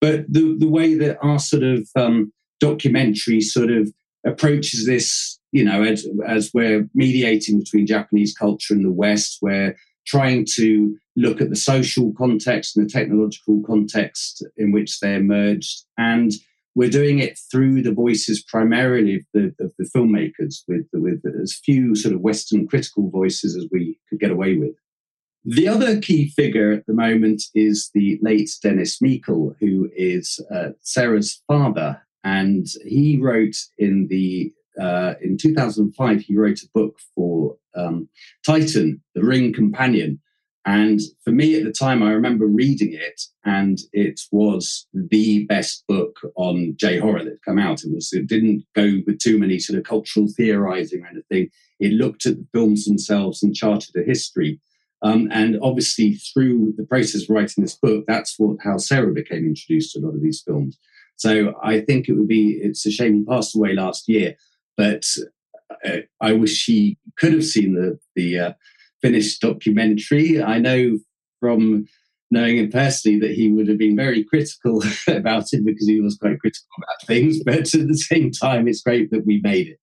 But 0.00 0.24
the 0.28 0.56
the 0.58 0.68
way 0.68 0.94
that 0.94 1.18
our 1.22 1.38
sort 1.38 1.62
of 1.62 1.88
um, 1.94 2.32
documentary 2.58 3.40
sort 3.40 3.70
of 3.70 3.92
approaches 4.26 4.86
this 4.86 5.38
you 5.54 5.64
know, 5.64 5.84
as, 5.84 6.04
as 6.26 6.50
we're 6.52 6.88
mediating 6.94 7.60
between 7.60 7.86
Japanese 7.86 8.34
culture 8.34 8.74
and 8.74 8.84
the 8.84 8.90
West, 8.90 9.38
we're 9.40 9.76
trying 10.04 10.44
to 10.56 10.96
look 11.14 11.40
at 11.40 11.48
the 11.48 11.56
social 11.56 12.12
context 12.18 12.76
and 12.76 12.84
the 12.84 12.90
technological 12.90 13.62
context 13.64 14.44
in 14.56 14.72
which 14.72 14.98
they 14.98 15.14
emerged. 15.14 15.84
And 15.96 16.32
we're 16.74 16.90
doing 16.90 17.20
it 17.20 17.38
through 17.52 17.82
the 17.82 17.92
voices 17.92 18.42
primarily 18.42 19.14
of 19.14 19.22
the, 19.32 19.54
of 19.64 19.72
the 19.78 19.88
filmmakers, 19.94 20.56
with, 20.66 20.86
with 20.92 21.22
as 21.40 21.60
few 21.64 21.94
sort 21.94 22.16
of 22.16 22.20
Western 22.20 22.66
critical 22.66 23.08
voices 23.08 23.56
as 23.56 23.68
we 23.70 23.96
could 24.10 24.18
get 24.18 24.32
away 24.32 24.56
with. 24.56 24.74
The 25.44 25.68
other 25.68 26.00
key 26.00 26.30
figure 26.30 26.72
at 26.72 26.86
the 26.86 26.94
moment 26.94 27.44
is 27.54 27.90
the 27.94 28.18
late 28.22 28.50
Denis 28.60 29.00
Meikle, 29.00 29.54
who 29.60 29.88
is 29.94 30.40
uh, 30.52 30.70
Sarah's 30.80 31.40
father. 31.46 32.02
And 32.24 32.66
he 32.84 33.20
wrote 33.22 33.54
in 33.78 34.08
the 34.08 34.52
uh, 34.80 35.14
in 35.20 35.36
2005, 35.36 36.20
he 36.20 36.36
wrote 36.36 36.62
a 36.62 36.68
book 36.74 36.98
for 37.14 37.56
um, 37.76 38.08
Titan, 38.44 39.02
The 39.14 39.24
Ring 39.24 39.52
Companion. 39.52 40.20
And 40.66 41.00
for 41.22 41.30
me 41.30 41.56
at 41.56 41.64
the 41.64 41.72
time, 41.72 42.02
I 42.02 42.12
remember 42.12 42.46
reading 42.46 42.94
it, 42.94 43.20
and 43.44 43.78
it 43.92 44.20
was 44.32 44.86
the 44.94 45.44
best 45.44 45.84
book 45.86 46.16
on 46.36 46.74
J 46.76 46.98
horror 46.98 47.22
that 47.22 47.44
come 47.44 47.58
out. 47.58 47.84
It 47.84 47.92
was 47.92 48.14
it 48.14 48.26
didn't 48.26 48.64
go 48.74 49.02
with 49.06 49.18
too 49.18 49.38
many 49.38 49.58
sort 49.58 49.78
of 49.78 49.84
cultural 49.84 50.26
theorizing 50.34 51.02
or 51.02 51.08
anything. 51.08 51.50
It 51.80 51.92
looked 51.92 52.24
at 52.24 52.36
the 52.38 52.46
films 52.54 52.86
themselves 52.86 53.42
and 53.42 53.54
charted 53.54 53.94
a 53.94 54.02
history. 54.02 54.58
Um, 55.02 55.28
and 55.30 55.58
obviously, 55.60 56.14
through 56.14 56.72
the 56.78 56.86
process 56.86 57.24
of 57.24 57.30
writing 57.30 57.62
this 57.62 57.76
book, 57.76 58.04
that's 58.08 58.36
what 58.38 58.56
how 58.64 58.78
Sarah 58.78 59.12
became 59.12 59.44
introduced 59.44 59.92
to 59.92 59.98
a 59.98 60.02
lot 60.06 60.14
of 60.14 60.22
these 60.22 60.42
films. 60.46 60.78
So 61.16 61.54
I 61.62 61.80
think 61.80 62.08
it 62.08 62.14
would 62.14 62.28
be 62.28 62.58
it's 62.62 62.86
a 62.86 62.90
shame 62.90 63.16
he 63.16 63.24
passed 63.24 63.54
away 63.54 63.74
last 63.74 64.08
year. 64.08 64.36
But 64.76 65.04
uh, 65.84 65.98
I 66.20 66.32
wish 66.32 66.64
he 66.64 66.98
could 67.18 67.32
have 67.32 67.44
seen 67.44 67.74
the 67.74 67.98
the 68.14 68.38
uh, 68.38 68.52
finished 69.02 69.40
documentary. 69.40 70.42
I 70.42 70.58
know 70.58 70.98
from 71.40 71.86
knowing 72.30 72.56
him 72.56 72.70
personally 72.70 73.18
that 73.20 73.32
he 73.32 73.52
would 73.52 73.68
have 73.68 73.78
been 73.78 73.96
very 73.96 74.24
critical 74.24 74.82
about 75.08 75.52
it 75.52 75.64
because 75.64 75.86
he 75.86 76.00
was 76.00 76.16
quite 76.16 76.40
critical 76.40 76.68
about 76.78 77.06
things. 77.06 77.42
But 77.44 77.74
at 77.74 77.88
the 77.88 77.96
same 77.96 78.30
time, 78.30 78.66
it's 78.66 78.82
great 78.82 79.10
that 79.10 79.26
we 79.26 79.40
made 79.42 79.68
it. 79.68 79.78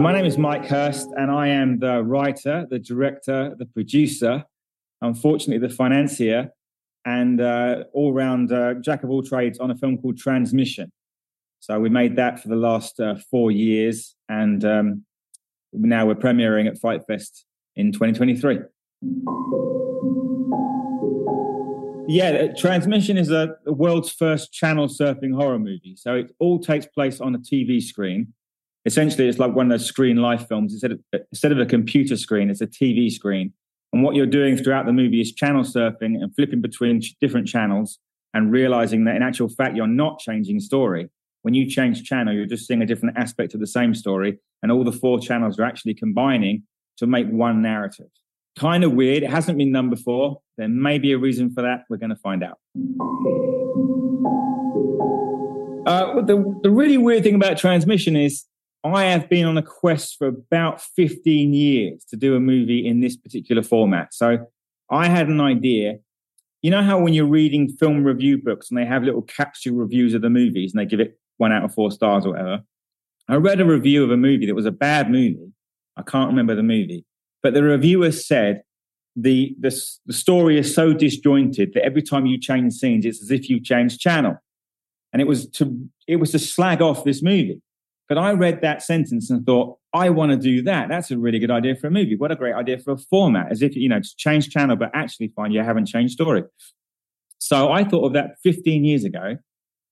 My 0.00 0.12
name 0.12 0.26
is 0.26 0.36
Mike 0.36 0.66
Hurst, 0.66 1.08
and 1.16 1.30
I 1.30 1.48
am 1.48 1.78
the 1.78 2.02
writer, 2.02 2.66
the 2.68 2.78
director, 2.78 3.54
the 3.58 3.64
producer, 3.64 4.44
unfortunately, 5.00 5.66
the 5.66 5.72
financier, 5.72 6.50
and 7.06 7.40
uh, 7.40 7.84
all 7.94 8.12
round 8.12 8.52
uh, 8.52 8.74
jack 8.74 9.02
of 9.02 9.10
all 9.10 9.22
trades 9.22 9.58
on 9.58 9.70
a 9.70 9.74
film 9.74 9.96
called 9.96 10.18
Transmission. 10.18 10.92
So 11.64 11.80
we 11.80 11.88
made 11.88 12.16
that 12.16 12.40
for 12.40 12.48
the 12.48 12.56
last 12.56 13.00
uh, 13.00 13.14
four 13.30 13.50
years, 13.50 14.16
and 14.28 14.62
um, 14.66 15.04
now 15.72 16.04
we're 16.04 16.14
premiering 16.14 16.68
at 16.68 16.78
Fright 16.78 17.06
Fest 17.06 17.46
in 17.74 17.90
2023. 17.90 18.58
Yeah, 22.06 22.28
uh, 22.28 22.48
Transmission 22.54 23.16
is 23.16 23.30
a, 23.30 23.56
the 23.64 23.72
world's 23.72 24.12
first 24.12 24.52
channel 24.52 24.88
surfing 24.88 25.34
horror 25.34 25.58
movie. 25.58 25.96
So 25.96 26.16
it 26.16 26.34
all 26.38 26.58
takes 26.58 26.84
place 26.84 27.18
on 27.18 27.34
a 27.34 27.38
TV 27.38 27.82
screen. 27.82 28.34
Essentially, 28.84 29.26
it's 29.26 29.38
like 29.38 29.54
one 29.54 29.72
of 29.72 29.78
those 29.78 29.86
screen 29.86 30.18
life 30.18 30.46
films. 30.46 30.74
Instead 30.74 30.92
of, 30.92 31.00
instead 31.32 31.50
of 31.50 31.58
a 31.58 31.64
computer 31.64 32.18
screen, 32.18 32.50
it's 32.50 32.60
a 32.60 32.66
TV 32.66 33.10
screen. 33.10 33.54
And 33.94 34.02
what 34.02 34.16
you're 34.16 34.26
doing 34.26 34.58
throughout 34.58 34.84
the 34.84 34.92
movie 34.92 35.22
is 35.22 35.32
channel 35.32 35.62
surfing 35.62 36.22
and 36.22 36.34
flipping 36.36 36.60
between 36.60 37.00
different 37.22 37.48
channels 37.48 38.00
and 38.34 38.52
realizing 38.52 39.04
that 39.04 39.16
in 39.16 39.22
actual 39.22 39.48
fact, 39.48 39.76
you're 39.76 39.86
not 39.86 40.18
changing 40.18 40.60
story 40.60 41.08
when 41.44 41.52
you 41.52 41.68
change 41.68 42.04
channel, 42.04 42.32
you're 42.32 42.46
just 42.46 42.66
seeing 42.66 42.80
a 42.80 42.86
different 42.86 43.18
aspect 43.18 43.52
of 43.52 43.60
the 43.60 43.66
same 43.66 43.94
story, 43.94 44.38
and 44.62 44.72
all 44.72 44.82
the 44.82 44.90
four 44.90 45.20
channels 45.20 45.58
are 45.58 45.64
actually 45.64 45.92
combining 45.92 46.62
to 46.96 47.06
make 47.06 47.28
one 47.28 47.60
narrative. 47.60 48.06
Kind 48.56 48.82
of 48.82 48.92
weird. 48.92 49.22
It 49.22 49.28
hasn't 49.28 49.58
been 49.58 49.70
done 49.70 49.90
before. 49.90 50.40
There 50.56 50.68
may 50.68 50.98
be 50.98 51.12
a 51.12 51.18
reason 51.18 51.52
for 51.52 51.60
that. 51.60 51.84
We're 51.90 51.98
going 51.98 52.10
to 52.10 52.16
find 52.16 52.42
out. 52.42 52.58
Uh, 55.86 56.22
the, 56.22 56.58
the 56.62 56.70
really 56.70 56.96
weird 56.96 57.24
thing 57.24 57.34
about 57.34 57.58
transmission 57.58 58.16
is 58.16 58.46
I 58.82 59.04
have 59.04 59.28
been 59.28 59.44
on 59.44 59.58
a 59.58 59.62
quest 59.62 60.16
for 60.16 60.28
about 60.28 60.80
15 60.80 61.52
years 61.52 62.06
to 62.06 62.16
do 62.16 62.36
a 62.36 62.40
movie 62.40 62.86
in 62.86 63.00
this 63.00 63.18
particular 63.18 63.62
format. 63.62 64.14
So 64.14 64.46
I 64.90 65.08
had 65.08 65.28
an 65.28 65.42
idea. 65.42 65.98
You 66.62 66.70
know 66.70 66.82
how 66.82 66.98
when 66.98 67.12
you're 67.12 67.26
reading 67.26 67.68
film 67.68 68.02
review 68.02 68.40
books 68.42 68.70
and 68.70 68.78
they 68.78 68.86
have 68.86 69.02
little 69.02 69.20
capsule 69.20 69.74
reviews 69.74 70.14
of 70.14 70.22
the 70.22 70.30
movies 70.30 70.72
and 70.72 70.80
they 70.80 70.86
give 70.86 71.00
it 71.00 71.18
one 71.38 71.52
out 71.52 71.64
of 71.64 71.74
four 71.74 71.90
stars 71.90 72.26
or 72.26 72.30
whatever? 72.30 72.60
I 73.28 73.36
read 73.36 73.60
a 73.60 73.64
review 73.64 74.04
of 74.04 74.10
a 74.10 74.16
movie 74.16 74.46
that 74.46 74.54
was 74.54 74.66
a 74.66 74.72
bad 74.72 75.10
movie. 75.10 75.52
I 75.96 76.02
can't 76.02 76.28
remember 76.28 76.54
the 76.54 76.62
movie, 76.62 77.04
but 77.42 77.54
the 77.54 77.62
reviewer 77.62 78.12
said 78.12 78.62
the, 79.16 79.54
the, 79.60 79.74
the 80.06 80.12
story 80.12 80.58
is 80.58 80.74
so 80.74 80.92
disjointed 80.92 81.72
that 81.74 81.84
every 81.84 82.02
time 82.02 82.26
you 82.26 82.38
change 82.38 82.74
scenes, 82.74 83.06
it's 83.06 83.22
as 83.22 83.30
if 83.30 83.48
you 83.48 83.60
change 83.60 83.98
channel. 83.98 84.36
And 85.12 85.22
it 85.22 85.28
was 85.28 85.48
to, 85.50 85.88
it 86.08 86.16
was 86.16 86.32
to 86.32 86.38
slag 86.38 86.82
off 86.82 87.04
this 87.04 87.22
movie. 87.22 87.62
But 88.08 88.18
I 88.18 88.32
read 88.32 88.60
that 88.62 88.82
sentence 88.82 89.30
and 89.30 89.46
thought, 89.46 89.78
I 89.94 90.10
want 90.10 90.32
to 90.32 90.36
do 90.36 90.62
that. 90.62 90.88
That's 90.88 91.10
a 91.10 91.16
really 91.16 91.38
good 91.38 91.50
idea 91.50 91.76
for 91.76 91.86
a 91.86 91.90
movie. 91.90 92.16
What 92.16 92.32
a 92.32 92.36
great 92.36 92.54
idea 92.54 92.78
for 92.78 92.92
a 92.92 92.98
format, 92.98 93.50
as 93.50 93.62
if, 93.62 93.76
you 93.76 93.88
know, 93.88 94.00
to 94.00 94.16
change 94.16 94.50
channel, 94.50 94.76
but 94.76 94.90
actually 94.92 95.28
find 95.28 95.54
you 95.54 95.62
haven't 95.62 95.86
changed 95.86 96.14
story. 96.14 96.42
So 97.38 97.70
I 97.70 97.84
thought 97.84 98.04
of 98.04 98.12
that 98.14 98.36
15 98.42 98.84
years 98.84 99.04
ago. 99.04 99.36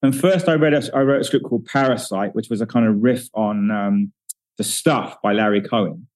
And 0.03 0.19
first 0.19 0.49
I 0.49 0.55
read 0.55 0.75
a, 0.75 0.97
I 0.97 1.03
wrote 1.03 1.21
a 1.21 1.25
script 1.25 1.45
called 1.45 1.65
Parasite, 1.67 2.35
which 2.35 2.49
was 2.51 2.61
a 2.61 2.67
kind 2.67 2.87
of 2.87 3.03
riff 3.03 3.29
on 3.35 3.71
um, 3.71 4.13
The 4.59 4.65
Stuff 4.65 5.17
by 5.23 5.33
Larry 5.33 5.61
Cohen. 5.61 6.09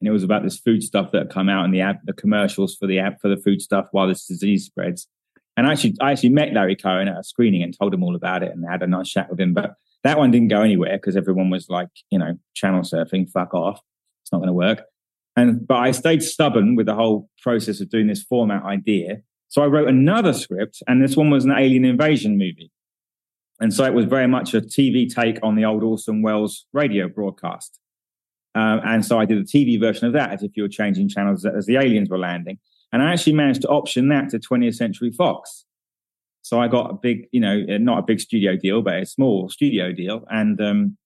And 0.00 0.08
it 0.08 0.10
was 0.10 0.24
about 0.24 0.42
this 0.42 0.58
food 0.58 0.82
stuff 0.82 1.12
that 1.12 1.30
come 1.30 1.48
out 1.48 1.64
in 1.64 1.70
the 1.70 1.80
ad, 1.80 2.00
the 2.04 2.12
commercials 2.12 2.74
for 2.74 2.86
the 2.86 2.98
ad 2.98 3.16
for 3.20 3.28
the 3.28 3.36
food 3.36 3.62
stuff 3.62 3.86
while 3.92 4.08
this 4.08 4.26
disease 4.26 4.66
spreads. 4.66 5.08
And 5.56 5.66
I 5.66 5.72
actually, 5.72 5.94
I 6.00 6.12
actually 6.12 6.30
met 6.30 6.52
Larry 6.52 6.76
Cohen 6.76 7.08
at 7.08 7.18
a 7.18 7.24
screening 7.24 7.62
and 7.62 7.76
told 7.76 7.94
him 7.94 8.02
all 8.02 8.14
about 8.14 8.42
it 8.42 8.52
and 8.52 8.64
had 8.68 8.82
a 8.82 8.86
nice 8.86 9.08
chat 9.08 9.30
with 9.30 9.40
him. 9.40 9.54
But 9.54 9.74
that 10.04 10.18
one 10.18 10.30
didn't 10.30 10.48
go 10.48 10.60
anywhere 10.60 10.98
because 10.98 11.16
everyone 11.16 11.48
was 11.48 11.70
like, 11.70 11.88
you 12.10 12.18
know, 12.18 12.38
channel 12.54 12.82
surfing, 12.82 13.30
fuck 13.30 13.54
off. 13.54 13.80
It's 14.22 14.32
not 14.32 14.38
going 14.38 14.48
to 14.48 14.52
work. 14.52 14.82
And, 15.36 15.66
but 15.66 15.76
I 15.76 15.92
stayed 15.92 16.22
stubborn 16.22 16.76
with 16.76 16.86
the 16.86 16.94
whole 16.94 17.30
process 17.40 17.80
of 17.80 17.88
doing 17.88 18.06
this 18.06 18.22
format 18.22 18.64
idea. 18.64 19.22
So 19.48 19.62
I 19.62 19.66
wrote 19.66 19.88
another 19.88 20.32
script 20.32 20.82
and 20.86 21.02
this 21.02 21.16
one 21.16 21.30
was 21.30 21.44
an 21.44 21.52
alien 21.52 21.84
invasion 21.84 22.32
movie. 22.32 22.70
And 23.60 23.72
so 23.72 23.84
it 23.84 23.94
was 23.94 24.04
very 24.04 24.26
much 24.26 24.54
a 24.54 24.60
TV 24.60 25.12
take 25.12 25.38
on 25.42 25.56
the 25.56 25.64
old 25.64 25.82
Orson 25.82 26.22
Welles 26.22 26.66
radio 26.72 27.08
broadcast. 27.08 27.78
Um, 28.54 28.80
and 28.84 29.04
so 29.04 29.18
I 29.18 29.24
did 29.24 29.38
a 29.38 29.44
TV 29.44 29.78
version 29.78 30.06
of 30.06 30.12
that 30.14 30.30
as 30.30 30.42
if 30.42 30.56
you 30.56 30.62
were 30.62 30.68
changing 30.68 31.08
channels 31.08 31.44
as 31.44 31.66
the 31.66 31.76
aliens 31.76 32.08
were 32.08 32.18
landing. 32.18 32.58
And 32.92 33.02
I 33.02 33.12
actually 33.12 33.34
managed 33.34 33.62
to 33.62 33.68
option 33.68 34.08
that 34.08 34.30
to 34.30 34.38
20th 34.38 34.76
Century 34.76 35.10
Fox. 35.10 35.64
So 36.42 36.60
I 36.60 36.68
got 36.68 36.90
a 36.90 36.94
big, 36.94 37.26
you 37.32 37.40
know, 37.40 37.60
not 37.78 37.98
a 37.98 38.02
big 38.02 38.20
studio 38.20 38.56
deal, 38.56 38.80
but 38.80 38.94
a 38.94 39.06
small 39.06 39.48
studio 39.48 39.92
deal. 39.92 40.24
And, 40.30 40.60
um, 40.60 40.96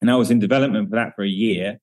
and 0.00 0.10
I 0.10 0.16
was 0.16 0.30
in 0.30 0.38
development 0.38 0.90
for 0.90 0.96
that 0.96 1.14
for 1.14 1.22
a 1.22 1.28
year. 1.28 1.80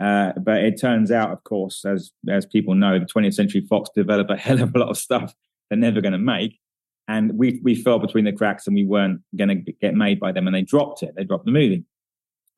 Uh, 0.00 0.32
but 0.38 0.64
it 0.64 0.80
turns 0.80 1.12
out, 1.12 1.30
of 1.30 1.44
course, 1.44 1.84
as, 1.84 2.10
as 2.28 2.46
people 2.46 2.74
know, 2.74 2.98
the 2.98 3.06
20th 3.06 3.34
Century 3.34 3.60
Fox 3.60 3.90
develop 3.94 4.30
a 4.30 4.36
hell 4.38 4.60
of 4.60 4.74
a 4.74 4.78
lot 4.78 4.88
of 4.88 4.98
stuff 4.98 5.34
they're 5.68 5.78
never 5.78 6.00
going 6.00 6.12
to 6.12 6.18
make. 6.18 6.58
And 7.06 7.38
we, 7.38 7.60
we 7.62 7.74
fell 7.74 7.98
between 7.98 8.24
the 8.24 8.32
cracks 8.32 8.66
and 8.66 8.74
we 8.74 8.84
weren't 8.84 9.20
going 9.36 9.48
to 9.48 9.72
get 9.80 9.94
made 9.94 10.18
by 10.18 10.32
them. 10.32 10.46
And 10.46 10.56
they 10.56 10.62
dropped 10.62 11.02
it. 11.02 11.14
They 11.16 11.24
dropped 11.24 11.44
the 11.44 11.52
movie 11.52 11.84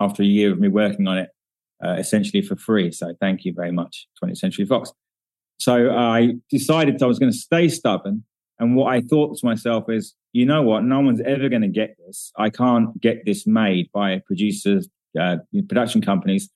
after 0.00 0.22
a 0.22 0.26
year 0.26 0.52
of 0.52 0.60
me 0.60 0.68
working 0.68 1.08
on 1.08 1.18
it, 1.18 1.30
uh, 1.84 1.96
essentially 1.98 2.42
for 2.42 2.56
free. 2.56 2.92
So 2.92 3.14
thank 3.20 3.44
you 3.44 3.52
very 3.54 3.72
much, 3.72 4.06
20th 4.22 4.38
Century 4.38 4.66
Fox. 4.66 4.92
So 5.58 5.90
I 5.90 6.34
decided 6.50 7.02
I 7.02 7.06
was 7.06 7.18
going 7.18 7.32
to 7.32 7.38
stay 7.38 7.68
stubborn. 7.68 8.24
And 8.58 8.76
what 8.76 8.92
I 8.92 9.00
thought 9.00 9.36
to 9.38 9.46
myself 9.46 9.84
is, 9.88 10.14
you 10.32 10.46
know 10.46 10.62
what? 10.62 10.84
No 10.84 11.00
one's 11.00 11.20
ever 11.22 11.48
going 11.48 11.62
to 11.62 11.68
get 11.68 11.96
this. 12.06 12.32
I 12.36 12.50
can't 12.50 12.98
get 13.00 13.24
this 13.24 13.46
made 13.46 13.90
by 13.92 14.22
producers, 14.26 14.88
uh, 15.18 15.36
production 15.68 16.02
companies. 16.02 16.48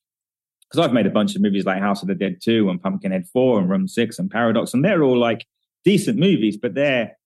Because 0.70 0.86
I've 0.86 0.92
made 0.92 1.06
a 1.06 1.10
bunch 1.10 1.34
of 1.34 1.42
movies 1.42 1.64
like 1.64 1.80
House 1.80 2.02
of 2.02 2.08
the 2.08 2.14
Dead 2.14 2.36
2 2.42 2.70
and 2.70 2.80
Pumpkinhead 2.80 3.26
4 3.32 3.58
and 3.58 3.68
Room 3.68 3.88
6 3.88 4.18
and 4.18 4.30
Paradox. 4.30 4.72
And 4.72 4.84
they're 4.84 5.02
all 5.02 5.18
like 5.18 5.46
decent 5.84 6.18
movies, 6.18 6.56
but 6.56 6.74
they're, 6.74 7.16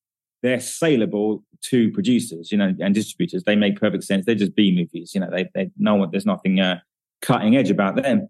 they're 0.44 0.60
saleable 0.60 1.42
to 1.62 1.90
producers, 1.92 2.52
you 2.52 2.58
know, 2.58 2.74
and 2.78 2.94
distributors. 2.94 3.44
They 3.44 3.56
make 3.56 3.80
perfect 3.80 4.04
sense. 4.04 4.26
They're 4.26 4.34
just 4.34 4.54
B 4.54 4.76
movies. 4.76 5.12
You 5.14 5.22
know, 5.22 5.30
they, 5.30 5.48
they 5.54 5.70
know 5.78 6.06
there's 6.06 6.26
nothing, 6.26 6.60
uh, 6.60 6.80
cutting 7.22 7.56
edge 7.56 7.70
about 7.70 7.96
them. 7.96 8.28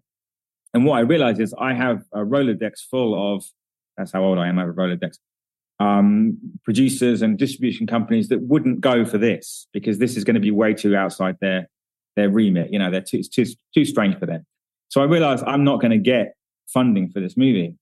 And 0.73 0.85
what 0.85 0.95
I 0.95 1.01
realized 1.01 1.41
is 1.41 1.53
I 1.59 1.73
have 1.73 2.03
a 2.13 2.19
Rolodex 2.19 2.79
full 2.89 3.35
of, 3.35 3.43
that's 3.97 4.13
how 4.13 4.23
old 4.23 4.37
I 4.37 4.47
am, 4.47 4.57
I 4.57 4.61
have 4.61 4.69
a 4.69 4.73
Rolodex, 4.73 5.17
um, 5.81 6.37
producers 6.63 7.21
and 7.21 7.37
distribution 7.37 7.85
companies 7.85 8.29
that 8.29 8.41
wouldn't 8.41 8.79
go 8.79 9.03
for 9.03 9.17
this 9.17 9.67
because 9.73 9.99
this 9.99 10.15
is 10.15 10.23
going 10.23 10.35
to 10.35 10.39
be 10.39 10.51
way 10.51 10.73
too 10.73 10.95
outside 10.95 11.35
their, 11.41 11.69
their 12.15 12.29
remit. 12.29 12.71
You 12.71 12.79
know, 12.79 12.89
they're 12.89 13.01
too, 13.01 13.17
it's 13.17 13.27
too, 13.27 13.45
too 13.73 13.83
strange 13.83 14.17
for 14.17 14.25
them. 14.25 14.45
So 14.87 15.01
I 15.01 15.03
realized 15.03 15.43
I'm 15.45 15.65
not 15.65 15.81
going 15.81 15.91
to 15.91 15.97
get 15.97 16.35
funding 16.67 17.11
for 17.11 17.19
this 17.19 17.35
movie. 17.35 17.75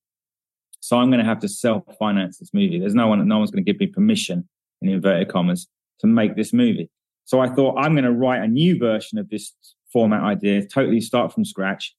So 0.84 0.98
I'm 0.98 1.10
going 1.10 1.20
to 1.20 1.26
have 1.26 1.40
to 1.40 1.48
self 1.48 1.84
finance 1.98 2.40
this 2.40 2.54
movie. 2.54 2.78
There's 2.78 2.94
no 2.94 3.08
one, 3.08 3.26
no 3.26 3.38
one's 3.38 3.52
going 3.52 3.64
to 3.64 3.72
give 3.72 3.80
me 3.80 3.88
permission 3.88 4.48
in 4.82 4.90
inverted 4.90 5.30
commas 5.30 5.68
to 6.00 6.08
make 6.08 6.36
this 6.36 6.52
movie. 6.52 6.90
So 7.24 7.40
I 7.40 7.48
thought 7.48 7.78
I'm 7.78 7.94
going 7.94 8.04
to 8.04 8.12
write 8.12 8.44
a 8.44 8.48
new 8.48 8.78
version 8.78 9.18
of 9.18 9.30
this 9.30 9.54
format 9.94 10.24
idea, 10.24 10.66
totally 10.68 11.00
start 11.00 11.32
from 11.32 11.46
scratch 11.46 11.96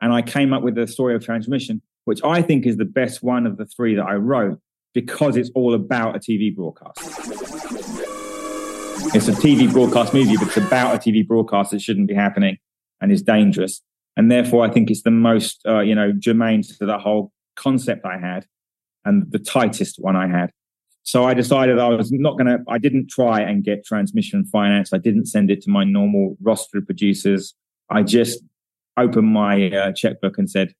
and 0.00 0.12
I 0.12 0.22
came 0.22 0.52
up 0.52 0.62
with 0.62 0.76
the 0.76 0.86
story 0.86 1.14
of 1.14 1.24
transmission, 1.24 1.82
which 2.04 2.20
I 2.24 2.42
think 2.42 2.66
is 2.66 2.76
the 2.76 2.84
best 2.84 3.22
one 3.22 3.46
of 3.46 3.56
the 3.56 3.66
three 3.66 3.94
that 3.96 4.04
I 4.04 4.14
wrote 4.14 4.60
because 4.94 5.36
it's 5.36 5.50
all 5.54 5.74
about 5.74 6.16
a 6.16 6.18
TV 6.18 6.54
broadcast. 6.54 6.98
It's 9.14 9.28
a 9.28 9.32
TV 9.32 9.70
broadcast 9.72 10.14
movie, 10.14 10.36
but 10.36 10.48
it's 10.48 10.56
about 10.56 10.94
a 10.94 10.98
TV 10.98 11.26
broadcast 11.26 11.72
that 11.72 11.80
shouldn't 11.80 12.08
be 12.08 12.14
happening 12.14 12.58
and 13.00 13.10
is 13.10 13.22
dangerous. 13.22 13.80
And 14.16 14.30
therefore, 14.30 14.64
I 14.64 14.70
think 14.70 14.90
it's 14.90 15.02
the 15.02 15.10
most, 15.10 15.60
uh, 15.66 15.80
you 15.80 15.94
know, 15.94 16.12
germane 16.12 16.62
to 16.62 16.86
the 16.86 16.98
whole 16.98 17.32
concept 17.58 18.04
I 18.04 18.18
had 18.18 18.46
and 19.04 19.30
the 19.30 19.38
tightest 19.38 19.96
one 19.98 20.16
I 20.16 20.28
had. 20.28 20.50
So 21.02 21.24
I 21.24 21.32
decided 21.32 21.78
I 21.78 21.88
was 21.88 22.12
not 22.12 22.36
going 22.36 22.46
to, 22.46 22.58
I 22.68 22.76
didn't 22.76 23.08
try 23.08 23.40
and 23.40 23.64
get 23.64 23.84
transmission 23.84 24.44
finance. 24.44 24.92
I 24.92 24.98
didn't 24.98 25.26
send 25.26 25.50
it 25.50 25.62
to 25.62 25.70
my 25.70 25.84
normal 25.84 26.36
roster 26.42 26.78
of 26.78 26.86
producers. 26.86 27.54
I 27.88 28.02
just 28.02 28.42
opened 28.98 29.28
my 29.28 29.70
uh, 29.70 29.92
checkbook 29.92 30.36
and 30.36 30.50
said, 30.50 30.74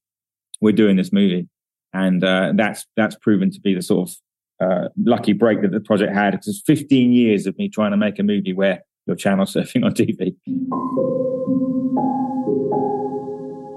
"We're 0.61 0.75
doing 0.75 0.97
this 0.97 1.13
movie," 1.13 1.49
and 1.95 2.23
uh, 2.23 2.53
that's 2.55 2.85
that's 2.97 3.17
proven 3.17 3.51
to 3.53 3.61
be 3.61 3.75
the 3.75 3.81
sort 3.81 4.11
of 4.11 4.17
uh, 4.61 4.89
lucky 4.99 5.33
break 5.33 5.63
that 5.63 5.71
the 5.71 5.81
project 5.81 6.13
had. 6.13 6.35
It 6.35 6.43
was 6.47 6.63
15 6.67 7.13
years 7.13 7.47
of 7.47 7.57
me 7.57 7.71
trying 7.71 7.93
to 7.93 7.97
make 7.97 8.19
a 8.19 8.23
movie 8.23 8.53
where 8.53 8.83
you're 9.07 9.17
channel 9.17 9.47
surfing 9.47 9.85
on 9.85 9.95
TV. 9.95 10.35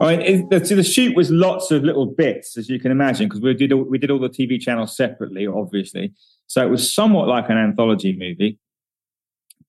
I 0.01 0.17
mean, 0.17 0.49
the, 0.49 0.59
the 0.59 0.83
shoot 0.83 1.15
was 1.15 1.29
lots 1.29 1.69
of 1.69 1.83
little 1.83 2.07
bits, 2.07 2.57
as 2.57 2.69
you 2.69 2.79
can 2.79 2.91
imagine, 2.91 3.27
because 3.27 3.41
we 3.41 3.53
did 3.53 3.71
all, 3.71 3.83
we 3.83 3.99
did 3.99 4.09
all 4.09 4.19
the 4.19 4.29
TV 4.29 4.59
channels 4.59 4.97
separately, 4.97 5.45
obviously. 5.45 6.13
So 6.47 6.65
it 6.65 6.69
was 6.69 6.91
somewhat 6.91 7.27
like 7.27 7.49
an 7.49 7.57
anthology 7.57 8.15
movie. 8.17 8.57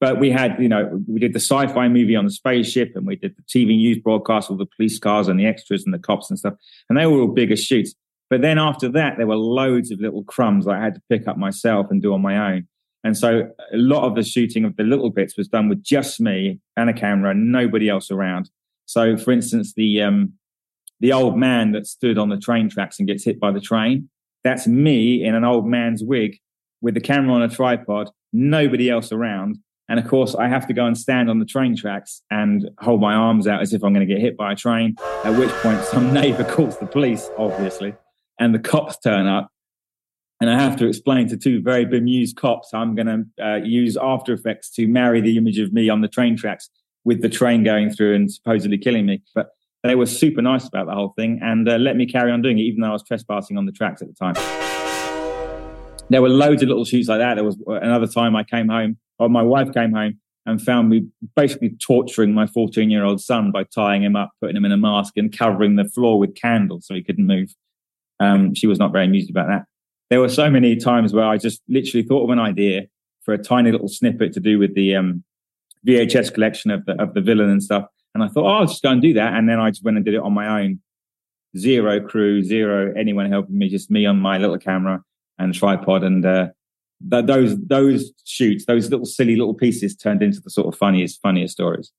But 0.00 0.18
we 0.18 0.30
had, 0.30 0.56
you 0.58 0.68
know, 0.68 1.00
we 1.06 1.20
did 1.20 1.32
the 1.32 1.38
sci-fi 1.38 1.86
movie 1.88 2.16
on 2.16 2.24
the 2.24 2.30
spaceship, 2.30 2.92
and 2.96 3.06
we 3.06 3.14
did 3.14 3.36
the 3.36 3.42
TV 3.42 3.76
news 3.76 3.98
broadcast 3.98 4.48
with 4.48 4.58
the 4.58 4.66
police 4.74 4.98
cars 4.98 5.28
and 5.28 5.38
the 5.38 5.46
extras 5.46 5.84
and 5.84 5.92
the 5.92 5.98
cops 5.98 6.30
and 6.30 6.38
stuff, 6.38 6.54
and 6.88 6.98
they 6.98 7.06
were 7.06 7.20
all 7.20 7.28
bigger 7.28 7.54
shoots. 7.54 7.94
But 8.30 8.40
then 8.40 8.58
after 8.58 8.88
that, 8.88 9.18
there 9.18 9.26
were 9.26 9.36
loads 9.36 9.90
of 9.90 10.00
little 10.00 10.24
crumbs 10.24 10.66
I 10.66 10.80
had 10.80 10.94
to 10.94 11.02
pick 11.10 11.28
up 11.28 11.36
myself 11.36 11.88
and 11.90 12.00
do 12.00 12.14
on 12.14 12.22
my 12.22 12.54
own. 12.54 12.66
And 13.04 13.16
so 13.16 13.50
a 13.72 13.76
lot 13.76 14.04
of 14.04 14.14
the 14.14 14.22
shooting 14.22 14.64
of 14.64 14.76
the 14.76 14.84
little 14.84 15.10
bits 15.10 15.36
was 15.36 15.48
done 15.48 15.68
with 15.68 15.82
just 15.84 16.20
me 16.20 16.60
and 16.76 16.88
a 16.88 16.94
camera, 16.94 17.34
nobody 17.34 17.88
else 17.88 18.10
around. 18.10 18.48
So, 18.86 19.16
for 19.16 19.32
instance, 19.32 19.72
the 19.74 20.02
um, 20.02 20.34
the 21.00 21.12
old 21.12 21.36
man 21.36 21.72
that 21.72 21.86
stood 21.86 22.18
on 22.18 22.28
the 22.28 22.36
train 22.36 22.68
tracks 22.68 22.98
and 22.98 23.08
gets 23.08 23.24
hit 23.24 23.40
by 23.40 23.50
the 23.50 23.60
train, 23.60 24.08
that's 24.44 24.66
me 24.66 25.24
in 25.24 25.34
an 25.34 25.44
old 25.44 25.66
man's 25.66 26.02
wig 26.04 26.38
with 26.80 26.94
the 26.94 27.00
camera 27.00 27.34
on 27.34 27.42
a 27.42 27.48
tripod, 27.48 28.10
nobody 28.32 28.90
else 28.90 29.12
around, 29.12 29.58
and 29.92 30.00
of 30.00 30.08
course, 30.08 30.34
I 30.34 30.48
have 30.48 30.66
to 30.68 30.72
go 30.72 30.86
and 30.86 30.96
stand 30.96 31.28
on 31.28 31.38
the 31.38 31.44
train 31.44 31.76
tracks 31.76 32.22
and 32.30 32.70
hold 32.80 33.02
my 33.02 33.12
arms 33.12 33.46
out 33.46 33.60
as 33.60 33.74
if 33.74 33.82
I'm 33.84 33.92
going 33.92 34.06
to 34.06 34.10
get 34.10 34.22
hit 34.22 34.38
by 34.38 34.52
a 34.52 34.56
train. 34.56 34.96
At 35.22 35.38
which 35.38 35.50
point, 35.50 35.82
some 35.84 36.12
neighbor 36.14 36.44
calls 36.44 36.78
the 36.78 36.86
police, 36.86 37.28
obviously, 37.36 37.94
and 38.38 38.54
the 38.54 38.58
cops 38.58 38.98
turn 38.98 39.26
up. 39.26 39.50
And 40.40 40.48
I 40.48 40.58
have 40.58 40.76
to 40.76 40.86
explain 40.86 41.28
to 41.28 41.36
two 41.36 41.60
very 41.60 41.84
bemused 41.84 42.36
cops 42.36 42.72
I'm 42.72 42.94
going 42.94 43.06
to 43.36 43.44
uh, 43.44 43.56
use 43.56 43.98
After 44.00 44.32
Effects 44.32 44.70
to 44.76 44.88
marry 44.88 45.20
the 45.20 45.36
image 45.36 45.58
of 45.58 45.74
me 45.74 45.90
on 45.90 46.00
the 46.00 46.08
train 46.08 46.38
tracks 46.38 46.70
with 47.04 47.22
the 47.22 47.28
train 47.28 47.64
going 47.64 47.90
through 47.90 48.14
and 48.14 48.32
supposedly 48.32 48.78
killing 48.78 49.06
me. 49.06 49.22
But 49.34 49.50
they 49.82 49.94
were 49.94 50.06
super 50.06 50.42
nice 50.42 50.66
about 50.66 50.86
the 50.86 50.94
whole 50.94 51.12
thing 51.16 51.40
and 51.42 51.68
uh, 51.68 51.76
let 51.76 51.96
me 51.96 52.06
carry 52.06 52.30
on 52.30 52.42
doing 52.42 52.58
it, 52.58 52.62
even 52.62 52.80
though 52.80 52.90
I 52.90 52.92
was 52.92 53.02
trespassing 53.02 53.56
on 53.56 53.66
the 53.66 53.72
tracks 53.72 54.02
at 54.02 54.08
the 54.08 54.14
time. 54.14 54.34
There 56.08 56.22
were 56.22 56.28
loads 56.28 56.62
of 56.62 56.68
little 56.68 56.84
shoots 56.84 57.08
like 57.08 57.18
that. 57.18 57.34
There 57.34 57.44
was 57.44 57.56
another 57.66 58.06
time 58.06 58.36
I 58.36 58.44
came 58.44 58.68
home 58.68 58.98
or 59.18 59.28
my 59.28 59.42
wife 59.42 59.72
came 59.72 59.92
home 59.92 60.20
and 60.46 60.60
found 60.60 60.88
me 60.88 61.06
basically 61.36 61.70
torturing 61.84 62.34
my 62.34 62.46
14 62.46 62.90
year 62.90 63.04
old 63.04 63.20
son 63.20 63.50
by 63.52 63.64
tying 63.64 64.02
him 64.02 64.16
up, 64.16 64.30
putting 64.40 64.56
him 64.56 64.64
in 64.64 64.72
a 64.72 64.76
mask, 64.76 65.14
and 65.16 65.36
covering 65.36 65.76
the 65.76 65.84
floor 65.84 66.18
with 66.18 66.34
candles 66.34 66.86
so 66.86 66.94
he 66.94 67.02
couldn't 67.02 67.26
move. 67.26 67.54
Um, 68.20 68.54
she 68.54 68.66
was 68.66 68.78
not 68.78 68.92
very 68.92 69.06
amused 69.06 69.30
about 69.30 69.48
that. 69.48 69.64
There 70.10 70.20
were 70.20 70.28
so 70.28 70.50
many 70.50 70.76
times 70.76 71.12
where 71.12 71.24
I 71.24 71.38
just 71.38 71.62
literally 71.68 72.06
thought 72.06 72.24
of 72.24 72.30
an 72.30 72.38
idea 72.38 72.82
for 73.24 73.32
a 73.34 73.38
tiny 73.38 73.72
little 73.72 73.88
snippet 73.88 74.32
to 74.34 74.40
do 74.40 74.58
with 74.58 74.74
the 74.74 74.96
um, 74.96 75.24
VHS 75.86 76.32
collection 76.32 76.70
of 76.70 76.84
the 76.86 77.00
of 77.00 77.14
the 77.14 77.20
villain 77.20 77.50
and 77.50 77.62
stuff, 77.62 77.86
and 78.14 78.22
I 78.22 78.28
thought, 78.28 78.44
oh, 78.44 78.60
I'll 78.60 78.66
just 78.66 78.82
go 78.82 78.90
and 78.90 79.02
do 79.02 79.14
that, 79.14 79.34
and 79.34 79.48
then 79.48 79.58
I 79.58 79.70
just 79.70 79.84
went 79.84 79.96
and 79.96 80.04
did 80.04 80.14
it 80.14 80.20
on 80.20 80.32
my 80.32 80.62
own. 80.62 80.80
Zero 81.54 82.00
crew, 82.00 82.42
zero 82.42 82.94
anyone 82.96 83.30
helping 83.30 83.58
me, 83.58 83.68
just 83.68 83.90
me 83.90 84.06
on 84.06 84.18
my 84.18 84.38
little 84.38 84.56
camera 84.56 85.02
and 85.38 85.52
tripod, 85.52 86.02
and 86.02 86.24
uh, 86.24 86.48
th- 87.10 87.26
those 87.26 87.58
those 87.66 88.10
shoots, 88.24 88.64
those 88.64 88.90
little 88.90 89.04
silly 89.04 89.36
little 89.36 89.52
pieces, 89.54 89.94
turned 89.94 90.22
into 90.22 90.40
the 90.40 90.48
sort 90.48 90.66
of 90.66 90.78
funniest 90.78 91.20
funniest 91.20 91.52
stories. 91.52 91.92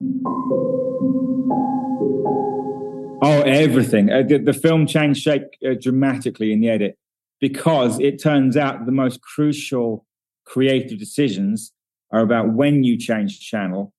Oh, 3.25 3.41
everything. 3.45 4.11
Uh, 4.11 4.23
the, 4.23 4.37
the, 4.37 4.51
film 4.51 4.85
changed 4.85 5.21
shape 5.21 5.43
uh, 5.65 5.75
dramatically 5.79 6.51
in 6.51 6.59
the 6.59 6.69
edit 6.69 6.97
because 7.39 7.97
it 8.01 8.21
turns 8.21 8.57
out 8.57 8.85
the 8.85 8.91
most 8.91 9.21
crucial 9.21 10.05
creative 10.45 10.99
decisions 10.99 11.71
are 12.13 12.21
about 12.21 12.53
when 12.53 12.83
you 12.85 12.97
change 12.97 13.41
channel 13.41 13.93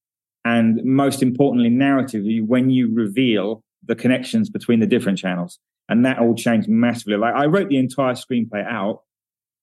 and 0.44 0.82
most 0.84 1.22
importantly, 1.22 1.70
narratively, 1.70 2.46
when 2.46 2.70
you 2.70 2.92
reveal 2.92 3.62
the 3.86 3.94
connections 3.94 4.50
between 4.50 4.80
the 4.80 4.86
different 4.86 5.18
channels. 5.18 5.58
And 5.88 6.04
that 6.06 6.18
all 6.18 6.34
changed 6.34 6.68
massively. 6.68 7.16
Like 7.16 7.34
I 7.34 7.46
wrote 7.46 7.68
the 7.68 7.76
entire 7.76 8.14
screenplay 8.14 8.66
out. 8.66 9.02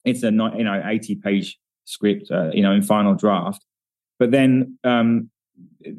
It's 0.06 0.24
a 0.24 0.28
you 0.28 0.64
know 0.64 0.82
80 0.86 1.16
page 1.16 1.58
script, 1.86 2.30
uh, 2.32 2.50
you 2.54 2.62
know, 2.62 2.72
in 2.72 2.84
final 2.84 3.16
draft. 3.16 3.66
But 4.20 4.32
then, 4.32 4.78
um, 4.84 5.32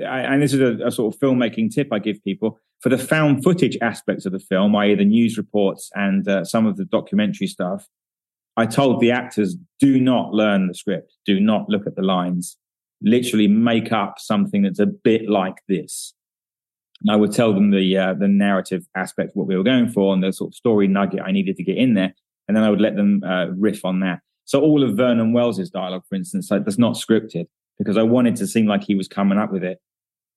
I, 0.01 0.21
and 0.21 0.41
this 0.41 0.53
is 0.53 0.61
a, 0.61 0.87
a 0.87 0.91
sort 0.93 1.13
of 1.13 1.21
filmmaking 1.21 1.75
tip 1.75 1.89
I 1.93 1.99
give 1.99 2.23
people 2.23 2.61
for 2.81 2.89
the 2.89 2.99
found 2.99 3.43
footage 3.43 3.77
aspects 3.81 4.27
of 4.27 4.33
the 4.33 4.39
film, 4.39 4.75
i.e., 4.77 4.95
the 4.95 5.05
news 5.05 5.37
reports 5.37 5.91
and 5.95 6.27
uh, 6.29 6.45
some 6.45 6.67
of 6.67 6.77
the 6.77 6.85
documentary 6.85 7.47
stuff, 7.47 7.89
I 8.57 8.67
told 8.67 9.01
the 9.01 9.11
actors, 9.11 9.57
do 9.79 9.99
not 9.99 10.33
learn 10.33 10.69
the 10.69 10.75
script, 10.75 11.15
do 11.25 11.41
not 11.41 11.69
look 11.69 11.87
at 11.87 11.97
the 11.97 12.03
lines, 12.03 12.57
literally 13.01 13.49
make 13.49 13.93
up 13.93 14.19
something 14.19 14.63
that's 14.63 14.79
a 14.79 14.87
bit 14.87 15.29
like 15.29 15.57
this. 15.69 16.15
And 17.01 17.11
I 17.11 17.17
would 17.17 17.33
tell 17.33 17.53
them 17.53 17.71
the 17.71 17.97
uh, 17.97 18.15
the 18.15 18.29
narrative 18.29 18.87
aspect 18.95 19.31
of 19.31 19.37
what 19.37 19.49
we 19.49 19.57
were 19.57 19.65
going 19.65 19.89
for 19.89 20.13
and 20.15 20.23
the 20.23 20.33
sort 20.33 20.51
of 20.51 20.55
story 20.55 20.87
nugget 20.87 21.21
I 21.25 21.33
needed 21.33 21.57
to 21.57 21.65
get 21.65 21.77
in 21.77 21.95
there, 21.95 22.15
and 22.47 22.57
then 22.57 22.63
I 22.63 22.71
would 22.71 22.81
let 22.81 22.95
them 22.97 23.23
uh, 23.25 23.47
riff 23.57 23.85
on 23.85 24.01
that. 24.01 24.21
So 24.45 24.61
all 24.61 24.83
of 24.83 24.97
Vernon 24.97 25.33
Wells's 25.33 25.71
dialogue, 25.71 26.05
for 26.09 26.15
instance, 26.15 26.51
like, 26.51 26.65
that's 26.65 26.79
not 26.79 26.95
scripted 26.95 27.47
because 27.79 27.97
I 27.97 28.03
wanted 28.03 28.37
to 28.37 28.47
seem 28.47 28.67
like 28.67 28.85
he 28.85 28.95
was 28.95 29.09
coming 29.09 29.39
up 29.39 29.53
with 29.53 29.65
it 29.65 29.79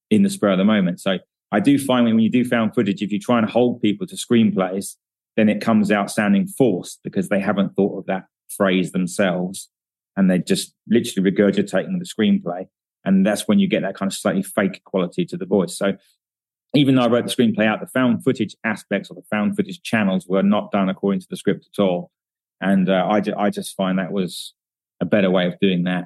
in 0.09 0.23
the 0.23 0.29
spur 0.29 0.51
of 0.51 0.57
the 0.57 0.63
moment. 0.63 1.01
So 1.01 1.17
I 1.51 1.59
do 1.59 1.77
find 1.77 2.05
when 2.05 2.19
you 2.19 2.29
do 2.29 2.45
found 2.45 2.73
footage, 2.73 3.01
if 3.01 3.11
you 3.11 3.19
try 3.19 3.37
and 3.39 3.49
hold 3.49 3.81
people 3.81 4.07
to 4.07 4.15
screenplays, 4.15 4.95
then 5.35 5.49
it 5.49 5.61
comes 5.61 5.91
out 5.91 6.11
sounding 6.11 6.47
forced 6.47 6.99
because 7.03 7.29
they 7.29 7.39
haven't 7.39 7.75
thought 7.75 7.99
of 7.99 8.05
that 8.05 8.25
phrase 8.49 8.91
themselves 8.91 9.69
and 10.15 10.29
they're 10.29 10.37
just 10.37 10.73
literally 10.87 11.29
regurgitating 11.29 11.99
the 11.99 12.05
screenplay. 12.05 12.67
And 13.03 13.25
that's 13.25 13.47
when 13.47 13.59
you 13.59 13.67
get 13.67 13.81
that 13.83 13.95
kind 13.95 14.11
of 14.11 14.17
slightly 14.17 14.43
fake 14.43 14.83
quality 14.85 15.25
to 15.25 15.37
the 15.37 15.45
voice. 15.45 15.77
So 15.77 15.93
even 16.73 16.95
though 16.95 17.03
I 17.03 17.07
wrote 17.07 17.25
the 17.25 17.31
screenplay 17.31 17.65
out, 17.65 17.79
the 17.79 17.87
found 17.87 18.23
footage 18.23 18.55
aspects 18.63 19.09
or 19.09 19.15
the 19.15 19.27
found 19.29 19.55
footage 19.55 19.81
channels 19.83 20.25
were 20.27 20.43
not 20.43 20.71
done 20.71 20.89
according 20.89 21.21
to 21.21 21.27
the 21.29 21.37
script 21.37 21.67
at 21.73 21.81
all. 21.81 22.11
And 22.61 22.89
uh, 22.89 23.07
I, 23.09 23.21
I 23.37 23.49
just 23.49 23.75
find 23.75 23.99
that 23.99 24.11
was 24.11 24.53
a 25.01 25.05
better 25.05 25.29
way 25.29 25.47
of 25.47 25.59
doing 25.59 25.83
that. 25.83 26.05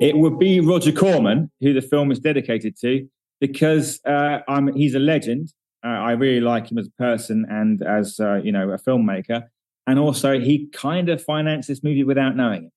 It 0.00 0.16
would 0.16 0.38
be 0.38 0.60
Roger 0.60 0.92
Corman, 0.92 1.50
who 1.60 1.74
the 1.74 1.82
film 1.82 2.10
is 2.10 2.18
dedicated 2.18 2.76
to, 2.80 3.06
because 3.40 4.00
uh, 4.06 4.38
he's 4.74 4.94
a 4.94 4.98
legend. 4.98 5.52
Uh, 5.84 5.88
I 5.88 6.12
really 6.12 6.40
like 6.40 6.70
him 6.70 6.78
as 6.78 6.86
a 6.86 7.02
person 7.02 7.46
and 7.48 7.82
as 7.82 8.20
uh, 8.20 8.36
you 8.36 8.52
know 8.52 8.70
a 8.70 8.78
filmmaker, 8.78 9.44
and 9.86 9.98
also 9.98 10.38
he 10.38 10.68
kind 10.72 11.08
of 11.08 11.22
financed 11.22 11.68
this 11.68 11.82
movie 11.82 12.04
without 12.04 12.36
knowing 12.36 12.64
it, 12.64 12.72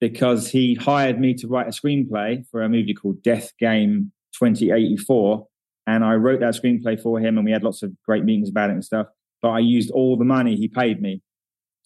because 0.00 0.48
he 0.48 0.74
hired 0.74 1.20
me 1.20 1.34
to 1.34 1.48
write 1.48 1.68
a 1.68 1.70
screenplay 1.70 2.44
for 2.50 2.62
a 2.62 2.68
movie 2.68 2.94
called 2.94 3.22
Death 3.22 3.52
Game 3.58 4.12
2084, 4.34 5.46
and 5.86 6.04
I 6.04 6.14
wrote 6.14 6.40
that 6.40 6.54
screenplay 6.54 7.00
for 7.00 7.20
him, 7.20 7.36
and 7.38 7.44
we 7.44 7.52
had 7.52 7.62
lots 7.62 7.82
of 7.82 7.92
great 8.04 8.24
meetings 8.24 8.48
about 8.48 8.70
it 8.70 8.74
and 8.74 8.84
stuff. 8.84 9.06
But 9.40 9.50
I 9.50 9.58
used 9.58 9.90
all 9.90 10.16
the 10.16 10.24
money 10.24 10.56
he 10.56 10.68
paid 10.68 11.00
me 11.00 11.22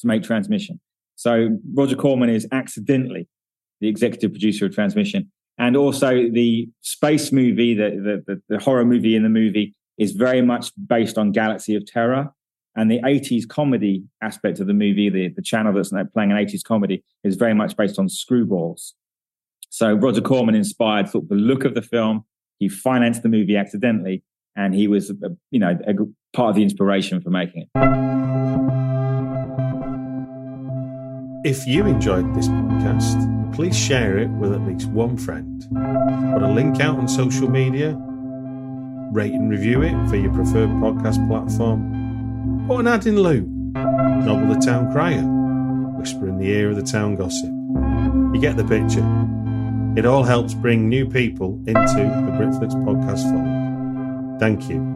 to 0.00 0.06
make 0.06 0.22
transmission. 0.22 0.80
So 1.16 1.58
Roger 1.74 1.96
Corman 1.96 2.28
is 2.28 2.46
accidentally 2.52 3.28
the 3.80 3.88
executive 3.88 4.32
producer 4.32 4.66
of 4.66 4.74
Transmission. 4.74 5.30
And 5.58 5.76
also 5.76 6.28
the 6.30 6.68
space 6.82 7.32
movie, 7.32 7.74
the, 7.74 8.22
the, 8.26 8.42
the, 8.48 8.58
horror 8.58 8.84
movie 8.84 9.16
in 9.16 9.22
the 9.22 9.30
movie 9.30 9.74
is 9.98 10.12
very 10.12 10.42
much 10.42 10.72
based 10.86 11.18
on 11.18 11.32
Galaxy 11.32 11.74
of 11.74 11.86
Terror. 11.86 12.32
And 12.74 12.90
the 12.90 13.00
80s 13.00 13.48
comedy 13.48 14.04
aspect 14.22 14.60
of 14.60 14.66
the 14.66 14.74
movie, 14.74 15.08
the, 15.08 15.28
the 15.28 15.40
channel 15.40 15.72
that's 15.72 15.90
playing 16.12 16.30
an 16.30 16.36
80s 16.36 16.62
comedy, 16.62 17.02
is 17.24 17.36
very 17.36 17.54
much 17.54 17.76
based 17.76 17.98
on 17.98 18.08
screwballs. 18.08 18.92
So 19.70 19.94
Roger 19.94 20.20
Corman 20.20 20.54
inspired 20.54 21.08
sort 21.08 21.24
of 21.24 21.28
the 21.30 21.36
look 21.36 21.64
of 21.64 21.74
the 21.74 21.82
film. 21.82 22.24
He 22.58 22.68
financed 22.68 23.22
the 23.22 23.28
movie 23.28 23.56
accidentally, 23.56 24.22
and 24.54 24.74
he 24.74 24.88
was, 24.88 25.10
uh, 25.10 25.28
you 25.50 25.58
know, 25.58 25.78
a 25.86 25.94
part 26.36 26.50
of 26.50 26.56
the 26.56 26.62
inspiration 26.62 27.20
for 27.20 27.30
making 27.30 27.62
it. 27.62 28.16
If 31.46 31.66
you 31.66 31.86
enjoyed 31.86 32.34
this 32.34 32.48
podcast, 32.48 33.54
please 33.54 33.78
share 33.78 34.18
it 34.18 34.28
with 34.30 34.52
at 34.52 34.62
least 34.62 34.88
one 34.88 35.16
friend. 35.16 35.64
Put 36.32 36.42
a 36.42 36.48
link 36.48 36.80
out 36.80 36.98
on 36.98 37.06
social 37.06 37.48
media, 37.48 37.96
rate 39.12 39.32
and 39.32 39.50
review 39.50 39.82
it 39.82 39.94
for 40.08 40.16
your 40.16 40.32
preferred 40.32 40.70
podcast 40.70 41.26
platform. 41.28 42.64
Put 42.66 42.80
an 42.80 42.86
ad 42.88 43.06
in 43.06 43.20
loop, 43.20 43.46
novel 43.46 44.54
the 44.54 44.60
town 44.60 44.90
crier, 44.92 45.22
whisper 45.98 46.28
in 46.28 46.38
the 46.38 46.48
ear 46.48 46.70
of 46.70 46.76
the 46.76 46.82
town 46.82 47.16
gossip. 47.16 47.50
You 48.34 48.40
get 48.40 48.56
the 48.56 48.64
picture. 48.64 49.04
It 49.96 50.04
all 50.04 50.24
helps 50.24 50.54
bring 50.54 50.88
new 50.88 51.08
people 51.08 51.62
into 51.66 51.76
the 51.76 52.32
Britflicks 52.38 52.74
podcast 52.84 53.22
fold. 53.30 54.40
Thank 54.40 54.68
you. 54.68 54.95